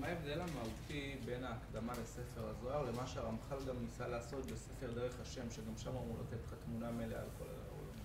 מה 0.00 0.06
ההבדל 0.06 0.40
המהותי 0.40 1.16
בין 1.26 1.44
ההקדמה 1.44 1.92
לספר 1.92 2.48
הזוהר 2.48 2.82
למה 2.82 3.06
שהרמח"ל 3.06 3.56
גם 3.68 3.74
ניסה 3.80 4.08
לעשות 4.08 4.46
בספר 4.46 4.92
דרך 4.94 5.12
השם, 5.22 5.50
שגם 5.50 5.72
שם 5.76 5.90
אמור 5.90 6.16
לתת 6.20 6.42
לך 6.46 6.54
תמונה 6.64 6.92
מלאה 6.92 7.18
על 7.18 7.26
כל 7.38 7.44
העולם? 7.44 7.96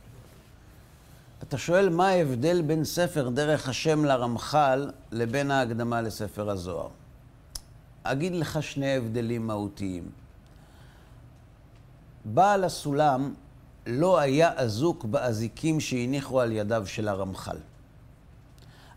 אתה 1.44 1.58
שואל 1.58 1.90
מה 1.90 2.08
ההבדל 2.08 2.62
בין 2.62 2.84
ספר 2.86 3.30
דרך 3.30 3.70
השם 3.70 4.06
לרמח"ל 4.06 4.92
לבין 5.12 5.52
ההקדמה 5.52 6.02
לספר 6.02 6.50
הזוהר. 6.50 6.90
אגיד 8.04 8.34
לך 8.34 8.64
שני 8.64 8.96
הבדלים 8.98 9.48
מהותיים. 9.48 10.10
בעל 12.26 12.64
הסולם 12.64 13.34
לא 13.88 14.20
היה 14.20 14.54
אזוק 14.54 15.06
באזיקים 15.06 15.80
שהניחו 15.80 16.42
על 16.42 16.52
ידיו 16.52 16.88
של 16.88 17.08
הרמח"ל. 17.08 17.58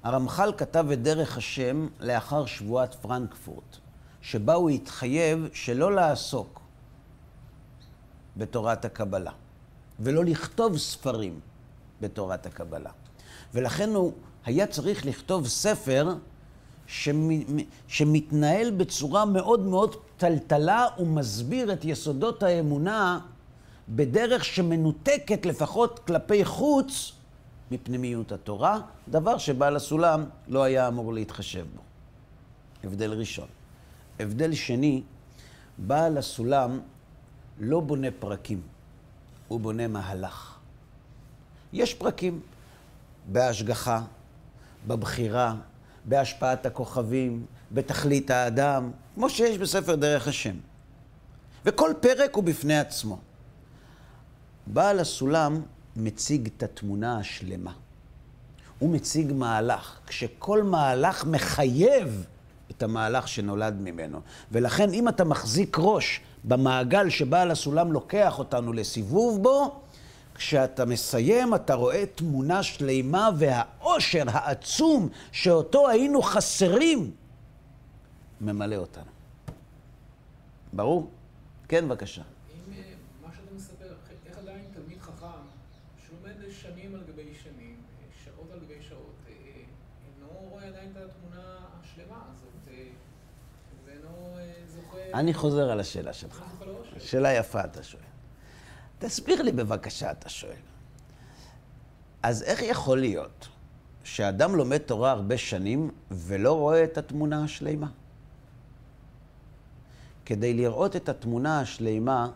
הרמח"ל 0.05 0.53
כתב 0.57 0.87
את 0.93 1.03
דרך 1.03 1.37
השם 1.37 1.87
לאחר 2.01 2.47
שבועת 2.47 2.95
פרנקפורט, 2.95 3.77
שבה 4.23 4.55
הוא 4.55 4.71
התחייב 4.71 5.49
שלא 5.53 5.95
לעסוק 5.95 6.61
בתורת 8.37 8.85
הקבלה, 8.85 9.31
ולא 10.01 10.25
לכתוב 10.25 10.79
ספרים 10.79 11.41
בתורת 12.01 12.47
הקבלה. 12.47 12.91
ולכן 13.55 13.91
הוא 13.91 14.13
היה 14.45 14.67
צריך 14.67 15.07
לכתוב 15.07 15.49
ספר 15.49 16.15
שמתנהל 17.89 18.71
בצורה 18.71 19.25
מאוד 19.25 19.61
מאוד 19.61 19.97
טלטלה 20.17 20.87
ומסביר 20.99 21.73
את 21.73 21.85
יסודות 21.85 22.43
האמונה 22.43 23.19
בדרך 23.89 24.45
שמנותקת 24.45 25.47
לפחות 25.47 25.99
כלפי 25.99 26.45
חוץ 26.45 27.13
מפנימיות 27.71 28.33
התורה, 28.33 28.81
דבר 29.09 29.39
שבעל 29.39 29.77
הסולם 29.77 30.25
לא 30.49 30.63
היה 30.63 30.89
אמור 30.89 31.15
להתחשב 31.15 31.67
בו. 31.75 31.83
הבדל 32.85 33.13
ראשון. 33.13 33.47
הבדל 34.21 34.55
שני, 34.55 35.03
בעל 35.79 36.19
הסולם 36.19 36.81
לא 37.59 37.81
בונה 37.81 38.09
פרקים, 38.19 38.61
הוא 39.49 39.61
בונה 39.61 39.89
מהלך. 39.89 40.59
יש 41.73 41.95
פרקים 41.95 42.41
בהשגחה, 43.33 44.03
בבחירה, 44.87 45.55
בהשפעת 46.05 46.67
הכוכבים, 46.67 47.47
בתכלית 47.73 48.31
האדם, 48.31 48.91
כמו 49.15 49.31
שיש 49.31 49.59
בספר 49.59 49.95
דרך 49.95 50.29
השם. 50.29 50.57
וכל 51.65 51.93
פרק 52.01 52.35
הוא 52.35 52.45
בפני 52.45 52.79
עצמו. 52.79 53.19
בעל 54.67 55.01
הסולם 55.01 55.63
מציג 55.97 56.49
את 56.57 56.63
התמונה 56.63 57.19
השלמה. 57.19 57.73
הוא 58.79 58.91
מציג 58.91 59.33
מהלך, 59.33 59.99
כשכל 60.07 60.63
מהלך 60.63 61.25
מחייב 61.25 62.27
את 62.71 62.83
המהלך 62.83 63.29
שנולד 63.29 63.75
ממנו. 63.81 64.21
ולכן 64.53 64.93
אם 64.93 65.09
אתה 65.09 65.25
מחזיק 65.25 65.77
ראש 65.81 66.21
במעגל 66.45 67.11
שבעל 67.11 67.51
הסולם 67.51 67.93
לוקח 67.93 68.39
אותנו 68.39 68.73
לסיבוב 68.73 69.43
בו, 69.43 69.81
כשאתה 70.35 70.85
מסיים 70.85 71.55
אתה 71.55 71.75
רואה 71.75 72.05
תמונה 72.15 72.63
שלמה 72.63 73.31
והאושר 73.37 74.23
העצום 74.27 75.09
שאותו 75.33 75.89
היינו 75.89 76.23
חסרים 76.23 77.11
ממלא 78.41 78.77
אותנו. 78.77 79.11
ברור? 80.73 81.11
כן, 81.69 81.89
בבקשה. 81.89 82.23
אני 95.15 95.35
חוזר 95.35 95.71
על 95.71 95.81
השאלה 95.81 96.13
שלך. 96.13 96.43
שאלה 96.99 97.33
יפה 97.33 97.65
אתה 97.65 97.83
שואל. 97.83 98.03
תסביר 98.99 99.43
לי 99.43 99.53
בבקשה, 99.53 100.11
אתה 100.11 100.29
שואל. 100.29 100.53
אז 102.23 102.43
איך 102.43 102.63
יכול 102.63 103.01
להיות 103.01 103.49
שאדם 104.05 104.57
לומד 104.57 104.79
תורה 104.79 105.11
הרבה 105.11 105.39
שנים 105.39 105.91
ולא 106.11 106.53
רואה 106.53 106.85
את 106.85 106.99
התמונה 106.99 107.45
השלימה? 107.45 107.91
כדי 110.27 110.55
לראות 110.55 110.97
את 110.97 111.09
התמונה 111.09 111.61
השלימה, 111.61 112.31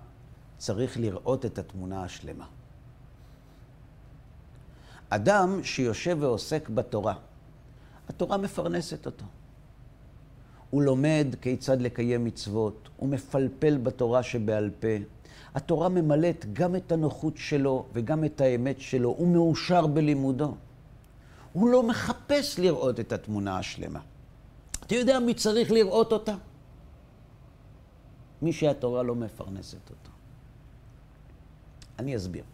צריך 0.59 0.97
לראות 0.97 1.45
את 1.45 1.59
התמונה 1.59 2.05
השלמה. 2.05 2.47
אדם 5.11 5.61
שיושב 5.65 6.17
ועוסק 6.21 6.69
בתורה, 6.69 7.15
התורה 8.09 8.37
מפרנסת 8.37 9.07
אותו. 9.07 9.25
הוא 10.71 10.83
לומד 10.83 11.27
כיצד 11.41 11.81
לקיים 11.81 12.25
מצוות, 12.25 12.89
הוא 12.97 13.09
מפלפל 13.09 13.79
בתורה 13.79 14.23
שבעל 14.23 14.71
פה. 14.81 14.89
התורה 15.55 15.89
ממלאת 15.89 16.53
גם 16.53 16.77
את 16.77 16.93
הנוחות 16.93 17.37
שלו 17.37 17.87
וגם 17.93 18.25
את 18.25 18.41
האמת 18.41 18.81
שלו, 18.81 19.09
הוא 19.09 19.29
מאושר 19.29 19.87
בלימודו. 19.87 20.55
הוא 21.53 21.69
לא 21.69 21.83
מחפש 21.83 22.59
לראות 22.59 23.01
את 23.01 23.13
התמונה 23.13 23.59
השלמה. 23.59 24.01
אתה 24.87 24.95
יודע 24.95 25.19
מי 25.19 25.35
צריך 25.35 25.71
לראות 25.71 26.13
אותה? 26.13 26.35
מי 28.43 28.53
שהתורה 28.53 29.03
לא 29.03 29.15
מפרנסת 29.15 29.91
אותו. 29.91 30.11
אני 31.99 32.17
אסביר. 32.17 32.45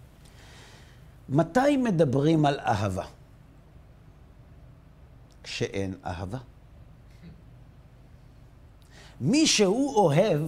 מתי 1.29 1.77
מדברים 1.77 2.46
על 2.46 2.61
אהבה? 2.61 3.05
כשאין 5.42 5.94
אהבה. 6.05 6.38
מי 9.20 9.46
שהוא 9.46 9.94
אוהב, 9.94 10.40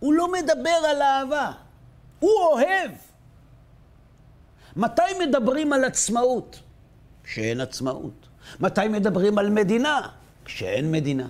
הוא 0.00 0.12
לא 0.14 0.32
מדבר 0.32 0.80
על 0.90 1.02
אהבה, 1.02 1.52
הוא 2.20 2.32
אוהב. 2.52 2.90
מתי 4.76 5.02
מדברים 5.26 5.72
על 5.72 5.84
עצמאות? 5.84 6.60
כשאין 7.24 7.60
עצמאות. 7.60 8.26
מתי 8.60 8.88
מדברים 8.88 9.38
על 9.38 9.50
מדינה? 9.50 10.08
כשאין 10.44 10.92
מדינה. 10.92 11.28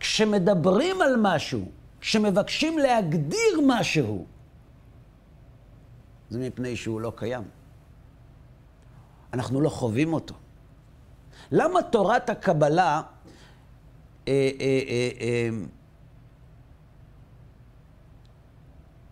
כשמדברים 0.00 1.00
על 1.00 1.14
משהו, 1.18 1.68
כשמבקשים 2.00 2.78
להגדיר 2.78 3.60
משהו, 3.66 4.26
זה 6.30 6.38
מפני 6.38 6.76
שהוא 6.76 7.00
לא 7.00 7.12
קיים. 7.16 7.42
אנחנו 9.32 9.60
לא 9.60 9.68
חווים 9.68 10.12
אותו. 10.12 10.34
למה 11.52 11.82
תורת 11.82 12.30
הקבלה 12.30 13.02
אה, 14.28 14.50
אה, 14.60 14.80
אה, 14.88 15.08
אה, 15.20 15.48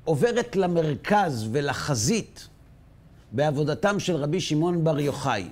עוברת 0.05 0.57
למרכז 0.57 1.49
ולחזית 1.53 2.49
בעבודתם 3.33 4.01
של 4.01 4.17
רבי 4.17 4.41
שמעון 4.41 4.85
בר 4.85 5.01
יוחאי 5.01 5.49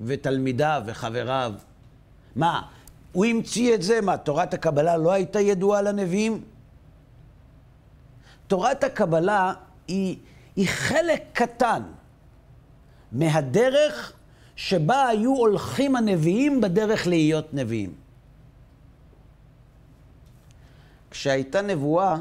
ותלמידיו 0.00 0.82
וחבריו? 0.86 1.52
מה, 2.36 2.62
הוא 3.12 3.24
המציא 3.24 3.74
את 3.74 3.82
זה? 3.82 4.00
מה, 4.00 4.16
תורת 4.16 4.54
הקבלה 4.54 4.96
לא 4.96 5.12
הייתה 5.12 5.40
ידועה 5.40 5.82
לנביאים? 5.82 6.44
תורת 8.46 8.84
הקבלה 8.84 9.52
היא, 9.88 10.16
היא 10.56 10.68
חלק 10.68 11.22
קטן 11.32 11.82
מהדרך 13.12 14.12
שבה 14.56 15.08
היו 15.08 15.36
הולכים 15.36 15.96
הנביאים 15.96 16.60
בדרך 16.60 17.06
להיות 17.06 17.54
נביאים. 17.54 17.94
כשהייתה 21.10 21.62
נבואה, 21.62 22.16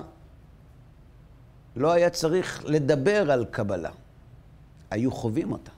לא 1.76 1.92
היה 1.92 2.10
צריך 2.10 2.64
לדבר 2.66 3.32
על 3.32 3.46
קבלה, 3.46 3.92
היו 4.92 5.12
חווים 5.12 5.52
אותה. 5.52 5.72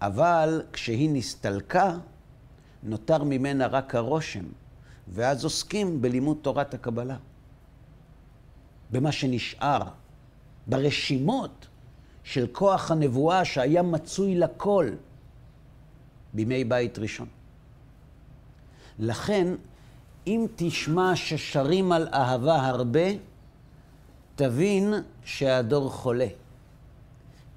אבל 0.00 0.62
כשהיא 0.72 1.10
נסתלקה, 1.12 1.96
נותר 2.82 3.24
ממנה 3.24 3.66
רק 3.66 3.94
הרושם, 3.94 4.44
ואז 5.08 5.44
עוסקים 5.44 6.02
בלימוד 6.02 6.36
תורת 6.42 6.74
הקבלה. 6.74 7.16
במה 8.90 9.12
שנשאר, 9.12 9.82
ברשימות 10.66 11.66
של 12.24 12.46
כוח 12.52 12.90
הנבואה 12.90 13.44
שהיה 13.44 13.82
מצוי 13.82 14.34
לכל 14.34 14.90
בימי 16.34 16.64
בית 16.64 16.98
ראשון. 16.98 17.28
לכן, 18.98 19.54
אם 20.26 20.46
תשמע 20.56 21.16
ששרים 21.16 21.92
על 21.92 22.08
אהבה 22.12 22.66
הרבה, 22.66 23.08
תבין 24.36 24.94
שהדור 25.24 25.90
חולה. 25.90 26.28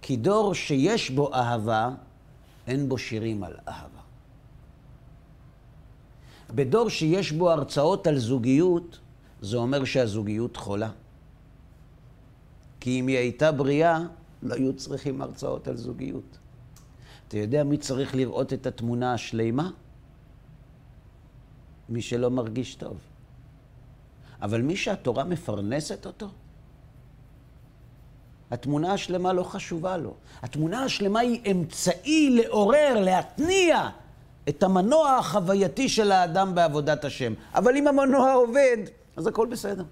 כי 0.01 0.17
דור 0.17 0.53
שיש 0.53 1.11
בו 1.11 1.33
אהבה, 1.33 1.89
אין 2.67 2.89
בו 2.89 2.97
שירים 2.97 3.43
על 3.43 3.53
אהבה. 3.67 3.99
בדור 6.55 6.89
שיש 6.89 7.31
בו 7.31 7.51
הרצאות 7.51 8.07
על 8.07 8.17
זוגיות, 8.17 8.99
זה 9.41 9.57
אומר 9.57 9.85
שהזוגיות 9.85 10.57
חולה. 10.57 10.91
כי 12.79 12.99
אם 12.99 13.07
היא 13.07 13.17
הייתה 13.17 13.51
בריאה, 13.51 13.99
לא 14.43 14.53
היו 14.53 14.75
צריכים 14.75 15.21
הרצאות 15.21 15.67
על 15.67 15.77
זוגיות. 15.77 16.37
אתה 17.27 17.37
יודע 17.37 17.63
מי 17.63 17.77
צריך 17.77 18.15
לראות 18.15 18.53
את 18.53 18.67
התמונה 18.67 19.13
השלימה? 19.13 19.71
מי 21.89 22.01
שלא 22.01 22.29
מרגיש 22.29 22.75
טוב. 22.75 22.97
אבל 24.41 24.61
מי 24.61 24.75
שהתורה 24.75 25.23
מפרנסת 25.23 26.05
אותו, 26.05 26.29
התמונה 28.51 28.93
השלמה 28.93 29.33
לא 29.33 29.43
חשובה 29.43 29.97
לו. 29.97 30.13
התמונה 30.41 30.83
השלמה 30.83 31.19
היא 31.19 31.51
אמצעי 31.51 32.29
לעורר, 32.29 32.93
להתניע 32.99 33.89
את 34.49 34.63
המנוע 34.63 35.11
החווייתי 35.15 35.89
של 35.89 36.11
האדם 36.11 36.55
בעבודת 36.55 37.05
השם. 37.05 37.33
אבל 37.53 37.77
אם 37.77 37.87
המנוע 37.87 38.33
עובד, 38.33 38.77
אז 39.17 39.27
הכל 39.27 39.47
בסדר. 39.47 39.83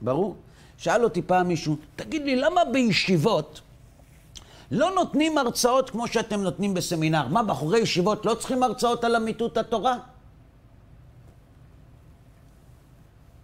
ברור? 0.00 0.36
שאל 0.76 1.04
אותי 1.04 1.22
פעם 1.22 1.48
מישהו, 1.48 1.76
תגיד 1.96 2.22
לי, 2.24 2.36
למה 2.36 2.64
בישיבות 2.64 3.60
לא 4.70 4.90
נותנים 4.90 5.38
הרצאות 5.38 5.90
כמו 5.90 6.08
שאתם 6.08 6.40
נותנים 6.40 6.74
בסמינר? 6.74 7.28
מה, 7.28 7.42
בחורי 7.42 7.78
ישיבות 7.78 8.26
לא 8.26 8.34
צריכים 8.34 8.62
הרצאות 8.62 9.04
על 9.04 9.16
אמיתות 9.16 9.56
התורה? 9.56 9.96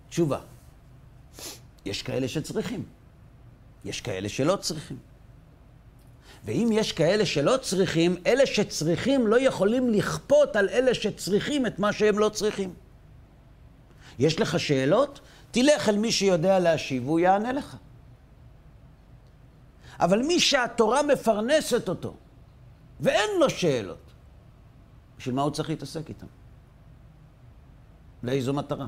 תשובה, 0.09 0.39
יש 1.87 2.03
כאלה 2.03 2.29
שצריכים, 2.29 2.85
יש 3.85 4.01
כאלה 4.01 4.29
שלא 4.29 4.57
צריכים. 4.57 4.99
ואם 6.45 6.69
יש 6.73 6.93
כאלה 6.93 7.27
שלא 7.27 7.57
צריכים, 7.63 8.17
אלה 8.27 8.47
שצריכים 8.47 9.27
לא 9.27 9.41
יכולים 9.41 9.91
לכפות 9.91 10.57
על 10.57 10.69
אלה 10.69 10.95
שצריכים 10.95 11.67
את 11.67 11.79
מה 11.79 11.93
שהם 11.93 12.19
לא 12.19 12.29
צריכים. 12.29 12.75
יש 14.19 14.41
לך 14.41 14.61
שאלות? 14.61 15.21
תלך 15.51 15.89
אל 15.89 15.99
מי 15.99 16.13
שיודע 16.13 16.59
להשיב 16.59 17.07
והוא 17.07 17.21
יענה 17.21 17.53
לך. 17.53 17.77
אבל 20.01 20.23
מי 20.23 20.41
שהתורה 20.41 21.03
מפרנסת 21.03 21.89
אותו 21.89 22.15
ואין 23.01 23.31
לו 23.41 23.51
שאלות, 23.51 24.13
בשביל 25.19 25.35
מה 25.35 25.43
הוא 25.43 25.51
צריך 25.51 25.69
להתעסק 25.69 26.09
איתם? 26.09 26.27
לאיזו 28.23 28.53
מטרה? 28.53 28.87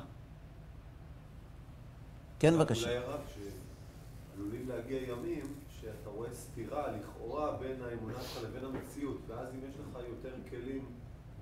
כן, 2.38 2.55
בבקשה. 2.55 2.87
אולי 2.87 2.96
הרב, 2.96 3.20
שעלולים 3.35 4.68
להגיע 4.68 4.98
ימים 5.03 5.55
שאתה 5.81 6.11
רואה 6.11 6.29
סתירה 6.35 6.85
לכאורה 6.92 7.53
בין 7.53 7.77
האמונה 7.83 8.14
שלך 8.20 8.44
לבין 8.44 8.64
המציאות, 8.64 9.18
ואז 9.29 9.46
אם 9.55 9.68
יש 9.68 9.74
לך 9.74 10.03
יותר 10.09 10.35
כלים, 10.51 10.85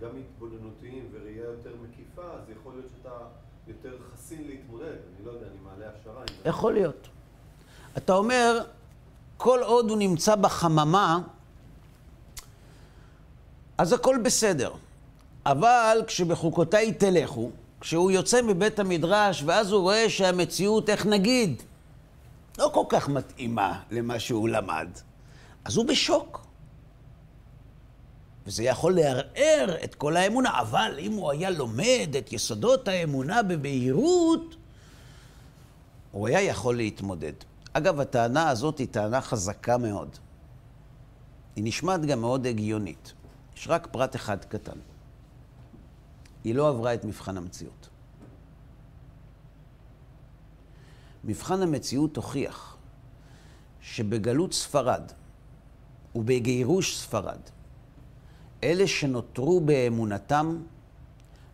גם 0.00 0.10
התבוננותיים 0.18 1.08
וראייה 1.12 1.44
יותר 1.44 1.70
מקיפה, 1.82 2.22
אז 2.22 2.50
יכול 2.60 2.72
להיות 2.72 2.86
שאתה 2.96 3.18
יותר 3.66 3.96
חסין 4.12 4.46
להתמודד. 4.46 4.84
אני 4.86 5.26
לא 5.26 5.30
יודע, 5.30 5.46
אני 5.46 5.58
מעלה 5.64 5.92
השערה. 6.00 6.24
יכול 6.44 6.72
להיות. 6.72 7.08
אתה 7.96 8.12
אומר, 8.12 8.64
כל 9.36 9.60
עוד 9.62 9.90
הוא 9.90 9.98
נמצא 9.98 10.34
בחממה, 10.34 11.20
אז 13.78 13.92
הכל 13.92 14.16
בסדר. 14.24 14.72
אבל 15.46 16.02
כשבחוקותיי 16.06 16.92
תלכו, 16.92 17.50
כשהוא 17.80 18.10
יוצא 18.10 18.42
מבית 18.42 18.78
המדרש 18.78 19.42
ואז 19.42 19.72
הוא 19.72 19.80
רואה 19.80 20.10
שהמציאות, 20.10 20.90
איך 20.90 21.06
נגיד, 21.06 21.62
לא 22.58 22.70
כל 22.74 22.84
כך 22.88 23.08
מתאימה 23.08 23.80
למה 23.90 24.18
שהוא 24.20 24.48
למד, 24.48 24.88
אז 25.64 25.76
הוא 25.76 25.86
בשוק. 25.86 26.46
וזה 28.46 28.64
יכול 28.64 28.94
לערער 28.94 29.76
את 29.84 29.94
כל 29.94 30.16
האמונה, 30.16 30.60
אבל 30.60 30.96
אם 30.98 31.12
הוא 31.12 31.30
היה 31.30 31.50
לומד 31.50 32.08
את 32.18 32.32
יסודות 32.32 32.88
האמונה 32.88 33.42
בבהירות, 33.42 34.56
הוא 36.12 36.28
היה 36.28 36.40
יכול 36.42 36.76
להתמודד. 36.76 37.32
אגב, 37.72 38.00
הטענה 38.00 38.48
הזאת 38.48 38.78
היא 38.78 38.86
טענה 38.90 39.20
חזקה 39.20 39.78
מאוד. 39.78 40.08
היא 41.56 41.64
נשמעת 41.64 42.04
גם 42.04 42.20
מאוד 42.20 42.46
הגיונית. 42.46 43.12
יש 43.56 43.68
רק 43.68 43.88
פרט 43.90 44.16
אחד 44.16 44.44
קטן. 44.44 44.78
היא 46.46 46.54
לא 46.54 46.68
עברה 46.68 46.94
את 46.94 47.04
מבחן 47.04 47.36
המציאות. 47.36 47.88
מבחן 51.24 51.62
המציאות 51.62 52.16
הוכיח 52.16 52.76
שבגלות 53.80 54.52
ספרד 54.52 55.12
ובגירוש 56.14 56.98
ספרד, 56.98 57.38
אלה 58.64 58.86
שנותרו 58.86 59.60
באמונתם 59.60 60.62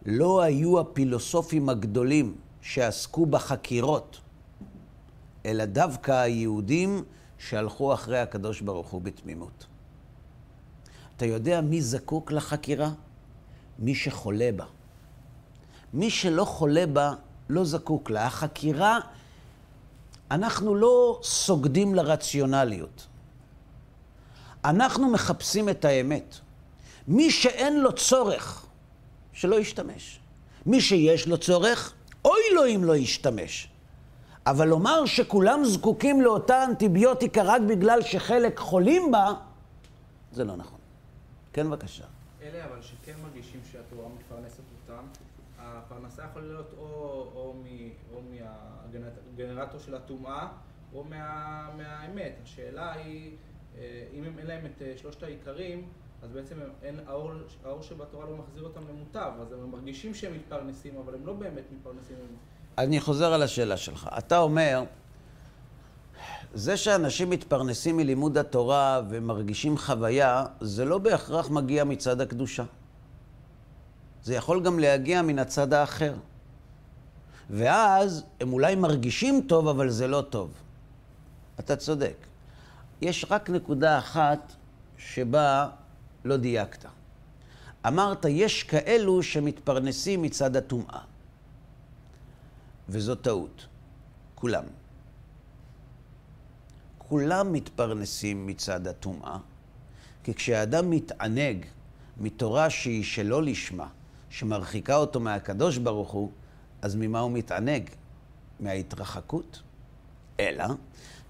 לא 0.06 0.42
היו 0.42 0.80
הפילוסופים 0.80 1.68
הגדולים 1.68 2.36
שעסקו 2.60 3.26
בחקירות, 3.26 4.20
אלא 5.46 5.64
דווקא 5.64 6.12
היהודים 6.12 7.04
שהלכו 7.38 7.94
אחרי 7.94 8.18
הקדוש 8.18 8.60
ברוך 8.60 8.88
הוא 8.88 9.02
בתמימות. 9.02 9.66
אתה 11.16 11.26
יודע 11.26 11.60
מי 11.60 11.82
זקוק 11.82 12.32
לחקירה? 12.32 12.90
מי 13.78 13.94
שחולה 13.94 14.50
בה. 14.56 14.66
מי 15.92 16.10
שלא 16.10 16.44
חולה 16.44 16.86
בה, 16.86 17.14
לא 17.48 17.64
זקוק 17.64 18.10
לה. 18.10 18.26
החקירה, 18.26 18.98
אנחנו 20.30 20.74
לא 20.74 21.20
סוגדים 21.22 21.94
לרציונליות. 21.94 23.06
אנחנו 24.64 25.10
מחפשים 25.10 25.68
את 25.68 25.84
האמת. 25.84 26.34
מי 27.08 27.30
שאין 27.30 27.80
לו 27.80 27.92
צורך, 27.92 28.66
שלא 29.32 29.60
ישתמש. 29.60 30.20
מי 30.66 30.80
שיש 30.80 31.28
לו 31.28 31.38
צורך, 31.38 31.92
אוי 32.24 32.40
לו 32.54 32.66
אם 32.66 32.84
לא 32.84 32.96
ישתמש. 32.96 33.68
אבל 34.46 34.68
לומר 34.68 35.06
שכולם 35.06 35.64
זקוקים 35.64 36.20
לאותה 36.20 36.64
אנטיביוטיקה 36.64 37.42
רק 37.42 37.62
בגלל 37.68 38.02
שחלק 38.02 38.58
חולים 38.58 39.10
בה, 39.10 39.32
זה 40.32 40.44
לא 40.44 40.56
נכון. 40.56 40.78
כן, 41.52 41.70
בבקשה. 41.70 42.04
אלה 42.42 42.64
אבל 42.64 42.82
שכן 42.82 43.12
מרגישים 43.22 43.60
שהתורה 43.72 44.08
מפרנסת 44.08 44.62
אותם, 44.82 45.02
הפרנסה 45.58 46.22
יכולה 46.30 46.46
להיות 46.46 46.74
או, 46.78 46.84
או, 47.34 47.54
או 48.12 48.20
מהגנרטור 49.36 49.80
של 49.80 49.94
הטומאה 49.94 50.48
או 50.94 51.04
מה, 51.04 51.68
מהאמת. 51.76 52.32
השאלה 52.42 52.92
היא, 52.92 53.30
אה, 53.78 54.04
אם 54.14 54.24
אין 54.38 54.46
להם 54.46 54.66
את 54.66 54.82
אה, 54.82 54.92
שלושת 54.96 55.22
העיקרים, 55.22 55.88
אז 56.22 56.32
בעצם 56.32 56.56
אין, 56.82 57.00
האור, 57.06 57.30
האור 57.64 57.82
שבתורה 57.82 58.26
לא 58.26 58.36
מחזיר 58.36 58.62
אותם 58.62 58.80
למוטב, 58.88 59.32
אז 59.40 59.52
הם 59.52 59.70
מרגישים 59.70 60.14
שהם 60.14 60.32
מתפרנסים, 60.34 60.96
אבל 61.04 61.14
הם 61.14 61.26
לא 61.26 61.32
באמת 61.32 61.64
מתפרנסים. 61.72 62.16
אני 62.78 63.00
חוזר 63.00 63.32
על 63.32 63.42
השאלה 63.42 63.76
שלך. 63.76 64.08
אתה 64.18 64.38
אומר, 64.38 64.84
זה 66.54 66.76
שאנשים 66.76 67.30
מתפרנסים 67.30 67.96
מלימוד 67.96 68.38
התורה 68.38 69.00
ומרגישים 69.10 69.78
חוויה, 69.78 70.44
זה 70.60 70.84
לא 70.84 70.98
בהכרח 70.98 71.50
מגיע 71.50 71.84
מצד 71.84 72.20
הקדושה. 72.20 72.64
זה 74.24 74.34
יכול 74.34 74.62
גם 74.64 74.78
להגיע 74.78 75.22
מן 75.22 75.38
הצד 75.38 75.72
האחר. 75.72 76.14
ואז 77.50 78.24
הם 78.40 78.52
אולי 78.52 78.74
מרגישים 78.74 79.44
טוב, 79.48 79.68
אבל 79.68 79.90
זה 79.90 80.06
לא 80.06 80.22
טוב. 80.30 80.52
אתה 81.60 81.76
צודק. 81.76 82.16
יש 83.00 83.26
רק 83.30 83.50
נקודה 83.50 83.98
אחת 83.98 84.52
שבה 84.96 85.68
לא 86.24 86.36
דייקת. 86.36 86.84
אמרת, 87.86 88.24
יש 88.24 88.62
כאלו 88.62 89.22
שמתפרנסים 89.22 90.22
מצד 90.22 90.56
הטומאה. 90.56 91.00
וזו 92.88 93.14
טעות. 93.14 93.66
כולם. 94.34 94.64
כולם 96.98 97.52
מתפרנסים 97.52 98.46
מצד 98.46 98.86
הטומאה, 98.86 99.36
כי 100.24 100.34
כשאדם 100.34 100.90
מתענג 100.90 101.66
מתורה 102.20 102.70
שהיא 102.70 103.04
שלא 103.04 103.42
לשמה, 103.42 103.88
שמרחיקה 104.32 104.96
אותו 104.96 105.20
מהקדוש 105.20 105.78
ברוך 105.78 106.10
הוא, 106.10 106.30
אז 106.82 106.94
ממה 106.94 107.20
הוא 107.20 107.30
מתענג? 107.30 107.82
מההתרחקות. 108.60 109.62
אלא 110.40 110.64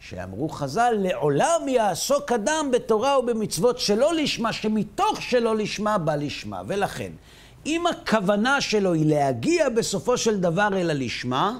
שאמרו 0.00 0.48
חז"ל, 0.48 0.94
לעולם 0.98 1.68
יעסוק 1.68 2.32
אדם 2.32 2.70
בתורה 2.72 3.18
ובמצוות 3.18 3.78
שלא 3.78 4.14
לשמה, 4.14 4.52
שמתוך 4.52 5.22
שלא 5.22 5.56
לשמה 5.56 5.98
בא 5.98 6.14
לשמה. 6.14 6.62
ולכן, 6.66 7.12
אם 7.66 7.86
הכוונה 7.86 8.60
שלו 8.60 8.92
היא 8.92 9.06
להגיע 9.06 9.68
בסופו 9.68 10.18
של 10.18 10.40
דבר 10.40 10.68
אל 10.72 10.90
הלשמה, 10.90 11.58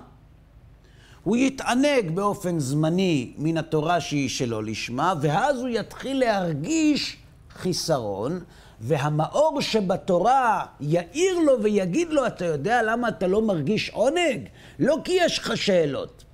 הוא 1.25 1.37
יתענג 1.37 2.11
באופן 2.15 2.59
זמני 2.59 3.33
מן 3.39 3.57
התורה 3.57 4.01
שהיא 4.01 4.29
שלא 4.29 4.65
לשמה, 4.65 5.15
ואז 5.21 5.59
הוא 5.59 5.69
יתחיל 5.69 6.19
להרגיש 6.19 7.17
חיסרון, 7.51 8.41
והמאור 8.83 9.61
שבתורה 9.61 10.67
יאיר 10.81 11.39
לו 11.39 11.63
ויגיד 11.63 12.09
לו, 12.11 12.27
אתה 12.27 12.45
יודע 12.45 12.83
למה 12.83 13.09
אתה 13.09 13.27
לא 13.27 13.43
מרגיש 13.43 13.91
עונג? 13.91 14.49
לא 14.79 14.99
כי 15.05 15.13
יש 15.13 15.39
לך 15.39 15.57
שאלות, 15.57 16.25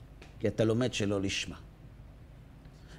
כי 0.41 0.49
אתה 0.49 0.65
לומד 0.65 0.95
שלא 0.95 1.21
לשמה. 1.21 1.57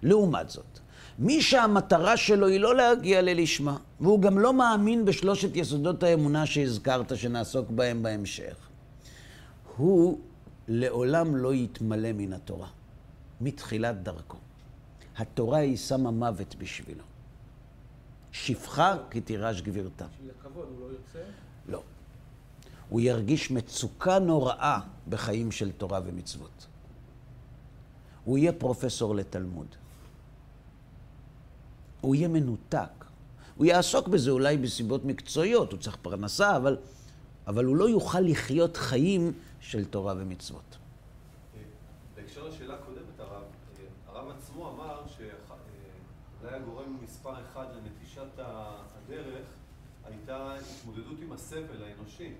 לעומת 0.04 0.50
זאת, 0.50 0.80
מי 1.20 1.42
שהמטרה 1.42 2.18
שלו 2.18 2.48
היא 2.48 2.60
לא 2.60 2.76
להגיע 2.76 3.22
ללשמה, 3.22 3.78
והוא 4.00 4.22
גם 4.22 4.40
לא 4.40 4.54
מאמין 4.54 5.06
בשלושת 5.06 5.56
יסודות 5.56 6.04
האמונה 6.04 6.46
שהזכרת, 6.46 7.18
שנעסוק 7.18 7.70
בהם 7.70 8.04
בהמשך, 8.04 8.56
הוא 9.78 10.20
לעולם 10.68 11.36
לא 11.36 11.54
יתמלא 11.54 12.12
מן 12.12 12.34
התורה, 12.34 12.68
מתחילת 13.42 14.04
דרכו. 14.04 14.38
התורה 15.18 15.58
היא 15.58 15.78
שמה 15.78 16.12
מוות 16.12 16.56
בשבילו. 16.60 17.09
שפחה 18.32 18.96
כי 19.12 19.22
תירש 19.22 19.62
גבירתה. 19.62 20.06
בשביל 20.06 20.32
הכבוד 20.40 20.68
הוא 20.70 20.80
לא 20.80 20.94
יוצא? 20.94 21.20
לא. 21.68 21.84
הוא 22.90 23.02
ירגיש 23.02 23.52
מצוקה 23.52 24.20
נוראה 24.20 24.80
בחיים 25.10 25.52
של 25.52 25.72
תורה 25.72 26.00
ומצוות. 26.06 26.68
הוא 28.24 28.38
יהיה 28.38 28.54
פרופסור 28.54 29.16
לתלמוד. 29.16 29.68
הוא 32.02 32.16
יהיה 32.16 32.28
מנותק. 32.28 33.06
הוא 33.56 33.66
יעסוק 33.66 34.08
בזה 34.08 34.32
אולי 34.32 34.58
בסיבות 34.58 35.06
מקצועיות, 35.06 35.72
הוא 35.72 35.80
צריך 35.80 35.98
פרנסה, 36.02 36.58
אבל, 36.58 36.78
אבל 37.48 37.66
הוא 37.66 37.76
לא 37.76 37.90
יוכל 37.90 38.20
לחיות 38.20 38.78
חיים 38.78 39.34
של 39.60 39.86
תורה 39.86 40.14
ומצוות. 40.18 40.78
בהקשר 42.16 42.48
לשאלה 42.48 42.74
הקודמת, 42.74 43.20
הרב, 43.20 43.44
הרב 44.08 44.28
עצמו 44.38 44.70
אמר 44.70 45.02
שאולי 45.08 46.56
הגורם 46.56 46.98
מספר 47.04 47.34
אחד 47.42 47.66
לנטישת 47.76 48.40
הדרך 48.40 49.46
הייתה 50.30 50.54
התמודדות 50.80 51.18
עם 51.22 51.32
הסבל 51.32 51.84
האנושי, 51.84 52.34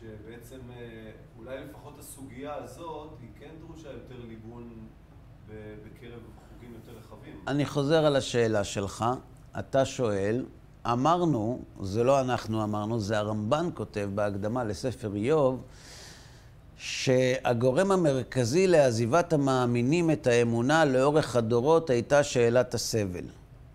שבעצם 0.00 0.58
אה, 0.70 1.10
אולי 1.38 1.56
לפחות 1.64 1.98
הסוגיה 1.98 2.54
הזאת 2.54 3.10
היא 3.20 3.28
כן 3.38 3.50
דרושה 3.60 3.88
יותר 3.88 4.24
ליבון 4.28 4.86
בקרב 5.48 6.20
חוגים 6.48 6.74
יותר 6.74 6.98
רחבים. 6.98 7.40
אני 7.46 7.66
חוזר 7.66 8.06
על 8.06 8.16
השאלה 8.16 8.64
שלך. 8.64 9.04
אתה 9.58 9.84
שואל, 9.84 10.44
אמרנו, 10.86 11.62
זה 11.80 12.04
לא 12.04 12.20
אנחנו 12.20 12.64
אמרנו, 12.64 13.00
זה 13.00 13.18
הרמב"ן 13.18 13.68
כותב 13.74 14.10
בהקדמה 14.14 14.64
לספר 14.64 15.14
איוב, 15.14 15.62
שהגורם 16.76 17.92
המרכזי 17.92 18.66
לעזיבת 18.66 19.32
המאמינים 19.32 20.10
את 20.10 20.26
האמונה 20.26 20.84
לאורך 20.84 21.36
הדורות 21.36 21.90
הייתה 21.90 22.22
שאלת 22.22 22.74
הסבל. 22.74 23.24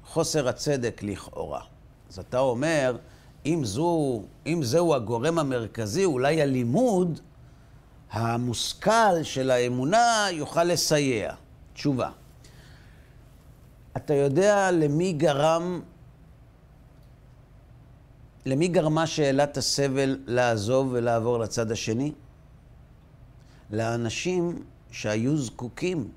חוסר 0.06 0.48
הצדק 0.48 1.04
לכאורה. 1.04 1.62
אז 2.10 2.20
אתה 2.20 2.40
אומר, 2.40 2.98
אם, 3.46 3.62
זו, 3.64 4.22
אם 4.46 4.60
זהו 4.64 4.96
הגורם 4.96 5.40
המרכזי, 5.40 6.06
אולי 6.06 6.42
הלימוד 6.42 7.20
המושכל 8.12 9.24
של 9.24 9.52
האמונה 9.52 10.28
יוכל 10.32 10.64
לסייע. 10.64 11.34
תשובה. 11.74 12.10
אתה 13.98 14.14
יודע 14.14 14.72
למי 14.72 15.14
גרם, 15.14 15.82
למי 18.46 18.68
גרמה 18.68 19.08
שאלת 19.08 19.58
הסבל 19.58 20.20
לעזוב 20.28 20.90
ולעבור 20.92 21.40
לצד 21.40 21.72
השני? 21.72 22.12
לאנשים 23.72 24.64
שהיו 24.92 25.38
זקוקים 25.38 26.12